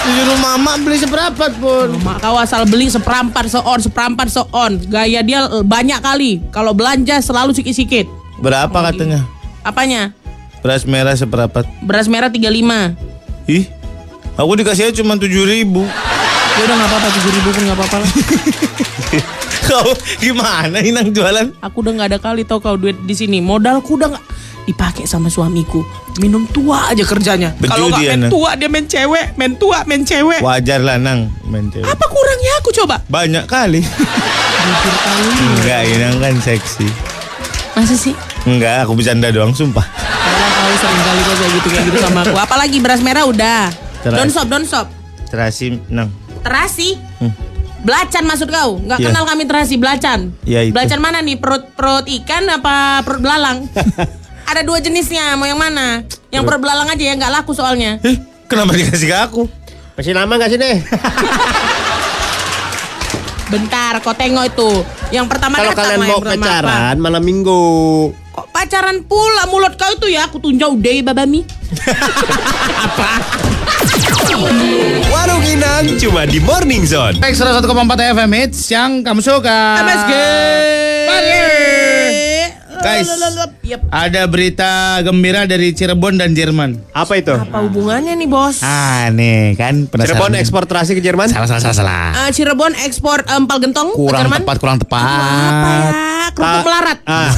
[0.02, 1.94] Disuruh mama beli seperempat pun.
[2.02, 4.82] Mak kau asal beli seperampat seon, seperampat seon.
[4.90, 6.42] Gaya dia banyak kali.
[6.50, 8.10] Kalau belanja selalu sikit-sikit.
[8.42, 9.22] Berapa katanya?
[9.62, 10.18] Apanya?
[10.66, 11.70] Beras merah seperempat.
[11.86, 12.98] Beras merah 35.
[13.46, 13.70] Ih,
[14.38, 15.86] aku dikasihnya cuma tujuh ribu.
[16.58, 18.12] Ya udah nggak apa-apa, tujuh ribu pun nggak apa-apa lah.
[19.72, 21.54] Kau gimana inang jualan?
[21.62, 23.40] Aku udah nggak ada kali tau kau duit di sini.
[23.40, 24.26] Modalku udah nggak
[24.64, 25.82] dipakai sama suamiku.
[26.18, 27.56] Minum tua aja kerjanya.
[27.58, 28.32] Kalau nggak main Nang?
[28.32, 30.40] tua dia main cewek, main tua main cewek.
[30.40, 31.86] Wajar lah nang main cewek.
[31.86, 32.96] Apa kurangnya aku coba?
[33.06, 33.82] Banyak kali.
[35.42, 36.88] Enggak, inang kan seksi.
[37.74, 38.14] Masa sih?
[38.44, 39.86] Enggak, aku bercanda doang, sumpah.
[39.86, 42.38] Karena sering kali kau kayak gitu kayak gitu sama aku.
[42.38, 43.72] Apalagi beras merah udah.
[44.02, 44.18] Terasi.
[44.18, 44.88] Don't stop, don't stop.
[45.30, 46.10] Terasi, nang.
[46.42, 46.98] Terasi.
[47.20, 47.34] Hmm.
[47.82, 48.78] Belacan maksud kau?
[48.78, 49.08] Nggak Iya.
[49.10, 50.20] kenal kami terasi, belacan.
[50.46, 50.70] Itu.
[50.70, 51.42] Belacan mana nih?
[51.42, 53.66] Perut perut ikan apa perut belalang?
[54.52, 56.04] Ada dua jenisnya, mau yang mana?
[56.28, 58.04] Yang perut belalang aja ya, nggak laku soalnya.
[58.04, 58.20] Eh,
[58.52, 59.48] kenapa dikasih ke aku?
[59.96, 60.76] Masih lama gak sih deh?
[63.52, 64.70] Bentar, kau tengok itu.
[65.16, 66.36] Yang pertama Kalau datang kalian mau apa?
[66.36, 67.64] pacaran malam minggu.
[68.12, 70.28] Kok pacaran pula mulut kau itu ya?
[70.28, 71.48] Aku tunjuk deh babami.
[75.12, 77.16] Warung Inang cuma di Morning Zone.
[77.24, 79.80] Baik, 101,4 FM hits yang kamu suka.
[79.80, 80.12] MSG.
[82.82, 83.08] Guys.
[83.62, 83.80] Yep.
[83.88, 84.72] Ada berita
[85.02, 86.82] gembira dari Cirebon dan Jerman.
[86.92, 87.32] Apa itu?
[87.32, 88.60] Apa hubungannya nih bos?
[88.62, 90.12] Ah, nih kan penasaran.
[90.12, 91.28] Cirebon ekspor terasi ke Jerman?
[91.28, 92.06] Salah, salah, salah, salah.
[92.20, 94.40] Eh, Cirebon ekspor eh, empal gentong ke Kurang Jerman?
[94.42, 95.00] tepat, kurang tepat.
[95.00, 95.90] Apa ya?
[96.32, 96.64] Kerupuk Ah.
[96.64, 96.98] melarat.
[97.06, 97.32] Ah.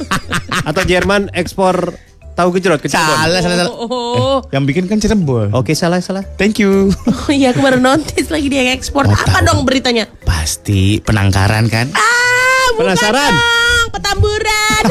[0.68, 1.94] Atau Jerman ekspor
[2.32, 3.16] tahu gejrot ke Cirebon?
[3.20, 3.68] Salah, salah, salah.
[3.70, 5.52] Oh, Yang bikin kan Cirebon.
[5.52, 6.24] Oke salah salah.
[6.34, 6.88] Thank you.
[7.10, 9.04] oh iya aku baru notice lagi dia yang ekspor.
[9.04, 9.46] Oh, Apa tahu.
[9.46, 10.08] dong beritanya?
[10.22, 11.92] Pasti penangkaran kan?
[11.92, 13.32] Ah, Penasaran?
[13.32, 14.82] dong, petamburan.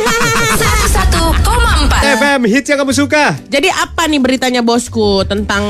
[0.89, 3.35] 101,4 FM hits yang kamu suka.
[3.45, 5.63] Jadi apa nih beritanya bosku tentang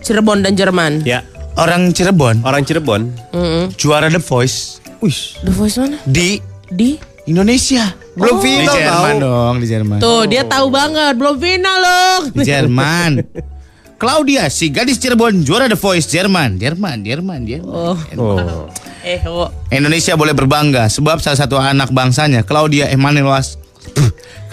[0.00, 1.02] Cirebon dan Jerman?
[1.02, 1.22] Ya.
[1.54, 3.10] Orang Cirebon Orang Cirebon.
[3.32, 3.74] Mm-mm.
[3.74, 5.42] juara The Voice Wih.
[5.42, 5.98] The Voice mana?
[6.04, 6.94] di Di?
[7.26, 7.92] Indonesia.
[8.14, 9.20] Belum Di final Jerman tau.
[9.20, 9.98] dong, di Jerman.
[9.98, 12.18] Tuh dia tahu banget belum final loh.
[12.30, 13.10] Di Jerman.
[13.98, 16.54] Claudia, si gadis Cirebon juara The Voice Jerman.
[16.62, 17.66] Jerman, Jerman, Jerman.
[17.66, 17.98] Oh.
[18.14, 18.70] Oh.
[19.02, 19.50] Eh, oh.
[19.74, 23.42] Indonesia boleh berbangga sebab salah satu anak bangsanya, Claudia Emanuela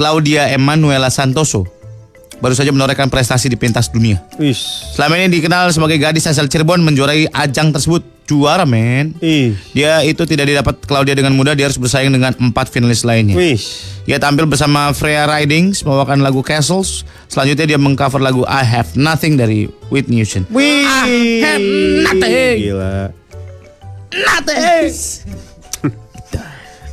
[0.02, 1.70] Claudia Emanuela Santoso,
[2.42, 4.18] baru saja menorehkan prestasi di pentas dunia.
[4.42, 4.58] Wih.
[4.98, 8.15] Selama ini dikenal sebagai gadis asal Cirebon menjuarai ajang tersebut.
[8.26, 9.14] Juara, men.
[9.22, 9.54] Ih.
[9.78, 13.38] Dia itu tidak didapat Claudia dengan mudah, dia harus bersaing dengan empat finalis lainnya.
[13.38, 13.62] Wih.
[14.10, 17.06] Ia tampil bersama Freya Ridings membawakan lagu Castles.
[17.30, 20.46] Selanjutnya dia mengcover lagu I Have Nothing dari Whitney Houston.
[20.50, 20.86] Wih.
[21.42, 21.66] have
[22.06, 22.56] nothing.
[22.66, 23.14] Gila.
[24.14, 25.26] Nates.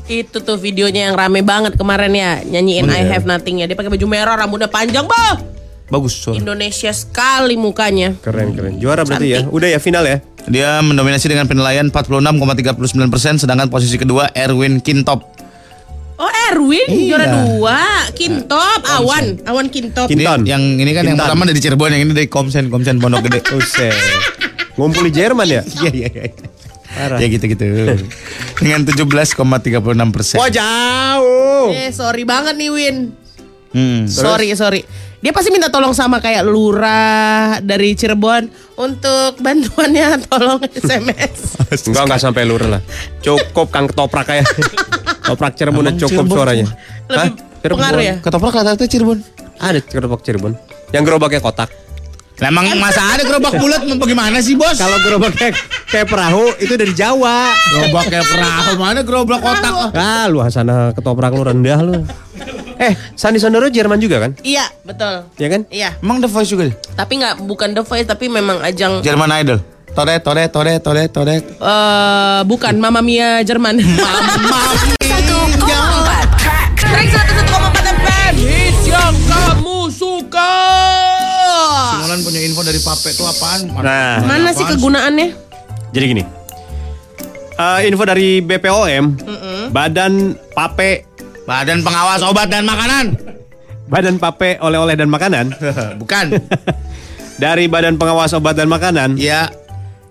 [0.08, 3.68] Itu tuh videonya yang rame banget kemarin ya nyanyiin I Have Nothing ya.
[3.68, 5.51] Dia pakai baju merah, rambutnya panjang, bah.
[5.92, 6.16] Bagus.
[6.16, 6.32] Son.
[6.32, 8.16] Indonesia sekali mukanya.
[8.16, 8.80] Keren keren.
[8.80, 9.40] Juara berarti ya.
[9.44, 10.24] Udah ya final ya.
[10.42, 12.64] Dia mendominasi dengan penilaian 46,39%,
[13.38, 15.22] sedangkan posisi kedua Erwin Kintop.
[16.16, 17.14] Oh Erwin Iya.
[17.14, 17.78] juara dua,
[18.12, 20.06] Kintop, Awan, Awan Kintop.
[20.06, 20.40] Kin- Ini Kintan.
[20.44, 21.26] yang ini kan yang Kintan.
[21.28, 23.42] pertama dari Cirebon, yang ini dari Komsen, Komsen Pondok Gede.
[23.48, 23.92] Buset.
[24.74, 25.62] Ngumpul di Jerman ya?
[25.62, 26.24] Iya iya iya.
[26.88, 27.18] Parah.
[27.18, 27.64] Ya gitu-gitu.
[28.56, 29.36] Dengan 17,36
[30.10, 30.36] persen.
[30.38, 31.68] Wah jauh.
[31.70, 32.96] Eh sorry banget nih Win.
[33.72, 34.04] Hmm.
[34.06, 34.84] Sorry sorry.
[35.22, 41.62] Dia pasti minta tolong sama kayak lurah dari Cirebon untuk bantuannya tolong SMS.
[41.86, 42.82] Enggak enggak sampai lurah lah.
[43.22, 44.50] Cukup Kang ketoprak kayak.
[45.22, 46.66] Toprak Cirebon udah Emang cukup Cirebon suaranya.
[47.06, 47.78] Lebih Cirebon.
[47.78, 48.14] pengaruh ya.
[48.18, 49.18] Ketoprak rata-rata Cirebon.
[49.62, 50.52] Ada gerobak Cirebon.
[50.90, 51.70] Yang gerobaknya kotak.
[52.38, 54.74] Lah emang masa ada gerobak bulat mau bagaimana sih bos?
[54.74, 55.52] Kalau gerobaknya
[55.86, 57.52] kayak perahu itu dari Jawa.
[57.68, 59.92] gerobak kayak perahu mana gerobak kotak?
[59.92, 62.02] Ah, lu sana ketoprak lu rendah lu.
[62.76, 64.34] Eh, Sandi Sondoro Jerman juga kan?
[64.42, 65.28] Iya betul.
[65.36, 65.60] Ya kan?
[65.68, 65.90] Iya.
[65.98, 66.74] Emang The Voice juga deh?
[66.92, 69.62] Tapi nggak bukan The Voice tapi memang ajang Jerman Idol.
[69.92, 71.36] Tore, tore, tore, tore, tore.
[71.38, 73.76] eh bukan Mamma Mia Jerman.
[76.82, 77.46] Track 101,4
[77.94, 80.51] FM Hits yang kamu suka
[82.12, 83.60] Simulan punya info dari Pape itu apaan?
[83.72, 85.28] Nah, Mana sih kegunaannya?
[85.92, 86.22] jadi gini.
[87.52, 89.16] Eh, info dari BPOM,
[89.72, 91.08] Badan Pape,
[91.48, 93.16] Badan Pengawas Obat dan Makanan.
[93.88, 95.56] Badan Pape Oleh-oleh dan Makanan
[96.00, 96.36] Bukan.
[97.42, 99.16] dari Badan Pengawas Obat dan Makanan.
[99.16, 99.48] ya.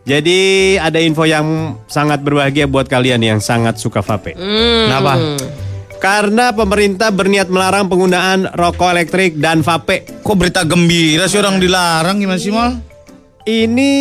[0.02, 4.34] Jadi ada info yang sangat berbahagia buat kalian yang sangat suka vape.
[4.34, 5.22] Kenapa?
[6.02, 10.26] Karena pemerintah berniat melarang penggunaan rokok elektrik dan vape.
[10.26, 12.82] Kok berita gembira sih orang dilarang gimana sih mal?
[13.46, 13.92] Ini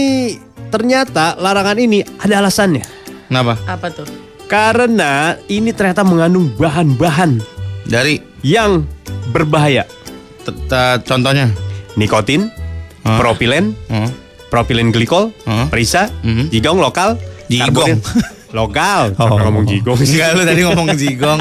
[0.68, 2.84] ternyata larangan ini ada alasannya.
[3.28, 3.60] Kenapa?
[3.68, 4.08] Apa tuh?
[4.48, 7.38] Karena ini ternyata mengandung bahan-bahan
[7.84, 8.82] Dari yang
[9.28, 9.84] berbahaya.
[10.40, 11.52] t- t- contohnya.
[11.94, 12.48] Nikotin,
[13.04, 13.76] propilen,
[14.48, 15.68] propilen glikol, Hah?
[15.68, 16.48] perisa, Mhm.
[16.48, 17.98] jigong lokal, Jigong.
[18.50, 19.14] lokal.
[19.16, 19.38] Oh.
[19.38, 20.16] Ngomong jigong sih.
[20.16, 21.40] Enggak lu tadi ngomong jigong.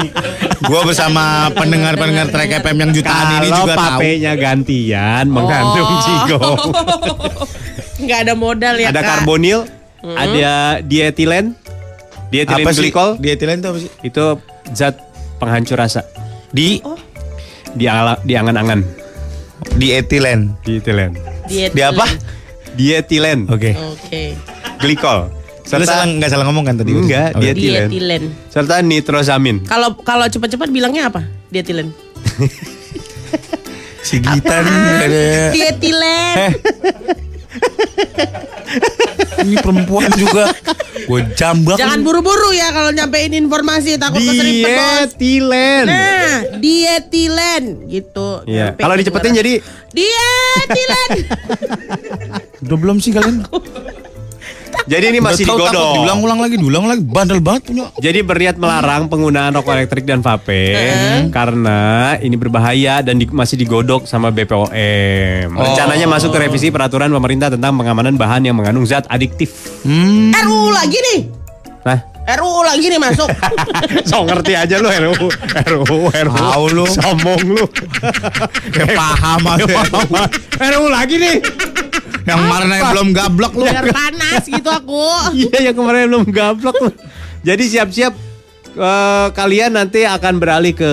[0.60, 3.82] Gua bersama pendengar-pendengar Trek FM yang jutaan ini Kalau juga tahu.
[3.96, 6.00] papenya gantian mengandung Oh.
[6.00, 6.58] jigong.
[8.00, 9.08] Nggak ada modal ya ada Kak?
[9.20, 9.68] karbonil,
[10.02, 11.52] ada dietilen,
[12.28, 12.80] dietilen Apa sih?
[12.82, 13.16] glikol.
[13.16, 13.90] Dietilen itu apa sih?
[14.02, 14.24] Itu
[14.70, 14.96] zat
[15.36, 16.04] penghancur rasa
[16.48, 16.80] Di
[17.70, 18.80] di ala, di angan-angan.
[19.72, 20.56] dietilen.
[20.60, 21.12] Dietilen.
[21.44, 22.06] Diet Di apa?
[22.72, 23.74] Dietilen Oke.
[23.74, 24.32] Oke.
[24.78, 25.28] glikol.
[25.70, 26.90] Lu salah nggak salah ngomong kan tadi?
[26.90, 27.42] Enggak, Oke.
[27.46, 27.86] dietilen.
[27.86, 28.22] Dietilen.
[28.50, 29.62] Serta nitrosamin.
[29.68, 31.22] Kalau kalau cepat-cepat bilangnya apa?
[31.52, 31.94] Dietilen.
[34.00, 35.24] Si Gita nih ada.
[35.52, 36.36] Dietilen.
[39.44, 40.48] Ini perempuan juga.
[41.04, 41.76] Gue jambak.
[41.76, 45.10] Jangan buru-buru ya kalau nyampein informasi takut keseripet bos.
[45.20, 45.84] Dietilen.
[45.84, 48.44] Nah, dietilen gitu.
[48.48, 48.72] Iya.
[48.72, 49.52] Nyampein Kalau dicepetin jadi
[49.92, 51.10] dietilen.
[52.64, 53.44] Udah belum sih kalian?
[54.86, 55.94] Jadi ini masih Udah tahu, takut digodok.
[56.00, 57.02] Diulang-ulang lagi, diulang lagi.
[57.04, 57.84] Bandel banget punya.
[57.98, 60.62] Jadi berniat melarang penggunaan rokok elektrik dan vape
[61.28, 61.78] karena
[62.18, 64.70] ini berbahaya dan di- masih digodok sama BPOM.
[65.50, 69.50] Rencananya masuk ke revisi peraturan pemerintah tentang pengamanan bahan yang mengandung zat adiktif.
[69.82, 70.32] Hmm.
[70.32, 71.20] RUU lagi nih.
[71.80, 71.98] Nah,
[72.36, 73.28] RUU lagi nih masuk.
[74.10, 75.26] so ngerti aja lu RUU,
[75.66, 76.36] RUU, RUU.
[76.36, 76.86] Tahu lu.
[76.86, 77.64] Sombong lu.
[78.74, 79.76] Kayak paham aja.
[80.76, 81.36] RUU lagi nih.
[82.26, 82.38] Yang
[82.70, 83.64] yang belum gablok lu.
[83.64, 85.04] Biar panas gitu aku.
[85.40, 86.90] Iya yang kemarin belum gablok lu.
[87.40, 88.12] Jadi siap-siap
[88.76, 90.92] eh, kalian nanti akan beralih ke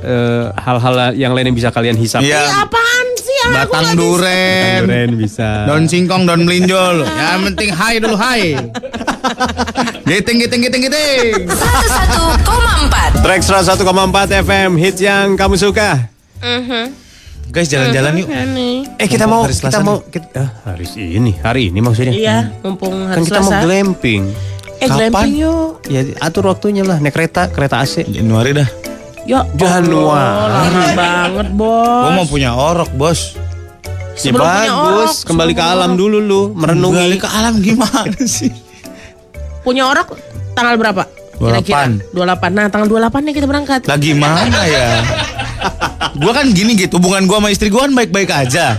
[0.00, 2.24] eh, hal-hal yang lain yang bisa kalian hisap.
[2.24, 2.40] Iya.
[2.40, 4.00] Ih, apaan sih Batang nggak bisa?
[4.00, 5.10] duren.
[5.16, 5.50] Bisa.
[5.66, 7.04] Daun singkong, daun melinjol.
[7.20, 8.42] Yang penting hai dulu hai.
[10.04, 11.48] Giting, giting, giting, giting.
[11.48, 16.08] 101,4 Track 101,4 FM hits yang kamu suka.
[17.48, 18.28] Guys, jalan-jalan yuk.
[19.00, 22.12] Eh kita mau Hari kita mau kita, ah, hari ini hari ini maksudnya.
[22.12, 24.22] Iya, mumpung Kan hari kita mau glamping.
[24.78, 25.80] Eh, glamping yuk.
[25.88, 28.04] Ya atur waktunya lah naik kereta kereta AC.
[28.04, 28.68] Januari dah.
[29.24, 30.72] Ya, Januari.
[30.72, 32.00] Lama banget, Bos.
[32.04, 33.20] Gua mau punya orok, bos.
[34.18, 36.00] Ya Sebelum punya bagus, orok, kembali ke alam orok.
[36.00, 36.96] dulu lu, merenungi.
[36.96, 38.52] Kembali ke alam gimana sih?
[39.62, 40.16] Punya orok
[40.52, 41.04] tanggal berapa?
[41.38, 42.12] 28.
[42.12, 42.50] 28.
[42.50, 43.80] Nah, tanggal 28 nih kita berangkat.
[43.86, 44.88] Lah gimana ya?
[46.16, 48.78] gua kan gini gitu, hubungan gua sama istri gua kan baik-baik aja.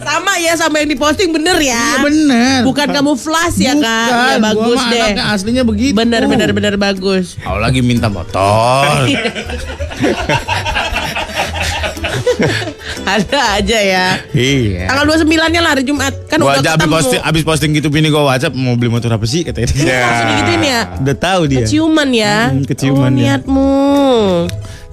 [0.00, 1.76] Sama ya sama yang diposting bener ya.
[1.76, 2.58] Iya bener.
[2.64, 3.84] Bukan kamu flash ya, Kak.
[3.84, 5.00] Ya, Bukan, gua bagus mah deh.
[5.00, 5.92] anaknya aslinya begitu.
[5.92, 7.36] Bener bener bener bagus.
[7.38, 9.06] Kau lagi minta motor.
[13.10, 14.06] Ada aja ya.
[14.30, 14.86] Iya.
[14.86, 16.14] Tanggal 29-nya lah hari Jumat.
[16.30, 16.94] Kan Gua udah aja abis ketemu.
[16.94, 19.72] posting, abis posting gitu bini gua WhatsApp mau beli motor apa sih katanya.
[19.74, 20.80] Ini langsung digituin ya.
[21.02, 21.58] Udah tahu dia.
[21.66, 22.36] Keciuman ya.
[22.54, 23.34] Hmm, keciuman oh, ya.
[23.34, 23.72] niatmu.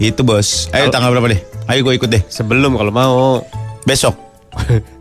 [0.01, 0.70] Itu bos.
[0.74, 1.41] Ayo tanggal berapa deh?
[1.70, 2.22] Ayo gue ikut deh.
[2.26, 3.45] Sebelum kalau mau.
[3.86, 4.15] Besok.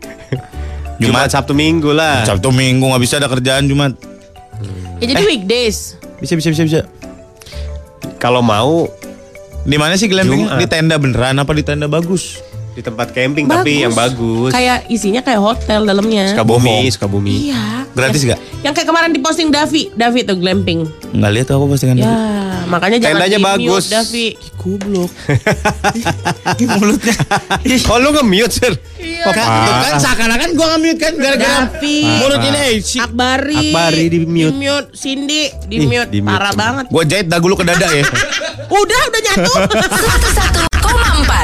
[0.97, 2.25] Jumat, Jumat, Sabtu, Minggu lah.
[2.25, 3.93] Sabtu Minggu nggak bisa ada kerjaan Jumat.
[4.97, 5.97] Ya jadi weekdays.
[6.17, 6.79] Bisa bisa bisa bisa.
[8.17, 8.89] Kalau mau
[9.67, 10.47] Di mana sih glamping?
[10.47, 10.57] Jumat.
[10.63, 12.39] Di tenda beneran apa di tenda bagus?
[12.77, 14.53] Di tempat camping tapi yang bagus.
[14.53, 16.29] Kayak isinya kayak hotel dalamnya.
[16.29, 16.93] Sukabumi, Bohong.
[16.93, 17.33] Sukabumi.
[17.49, 17.89] Iya.
[17.89, 18.39] Gratis Yang- gak?
[18.61, 20.85] Yang kayak kemarin diposting Davi, Davi tuh glamping.
[21.09, 21.97] Nggak lihat aku postingan.
[21.97, 22.13] Ya,
[22.69, 23.89] makanya jangan Tendanya bagus.
[23.89, 24.37] Davi.
[24.53, 25.09] Goblok.
[26.77, 27.15] mulutnya.
[27.87, 28.73] Oh lu nge-mute sir?
[28.97, 29.25] Iya.
[29.25, 31.97] Kan, tuh kan seakan-akan gua nge-mute kan gara-gara Davi.
[32.21, 33.73] mulut ini eh si Akbari.
[33.73, 34.53] Akbari di-mute.
[34.53, 34.87] Di-mute.
[34.93, 36.09] Cindy di-mute.
[36.13, 36.61] di-mute Parah semua.
[36.61, 36.85] banget.
[36.93, 38.05] gua jahit dagu lu ke dada ya.
[38.77, 39.51] Udah, udah nyatu.
[40.83, 41.37] 101,4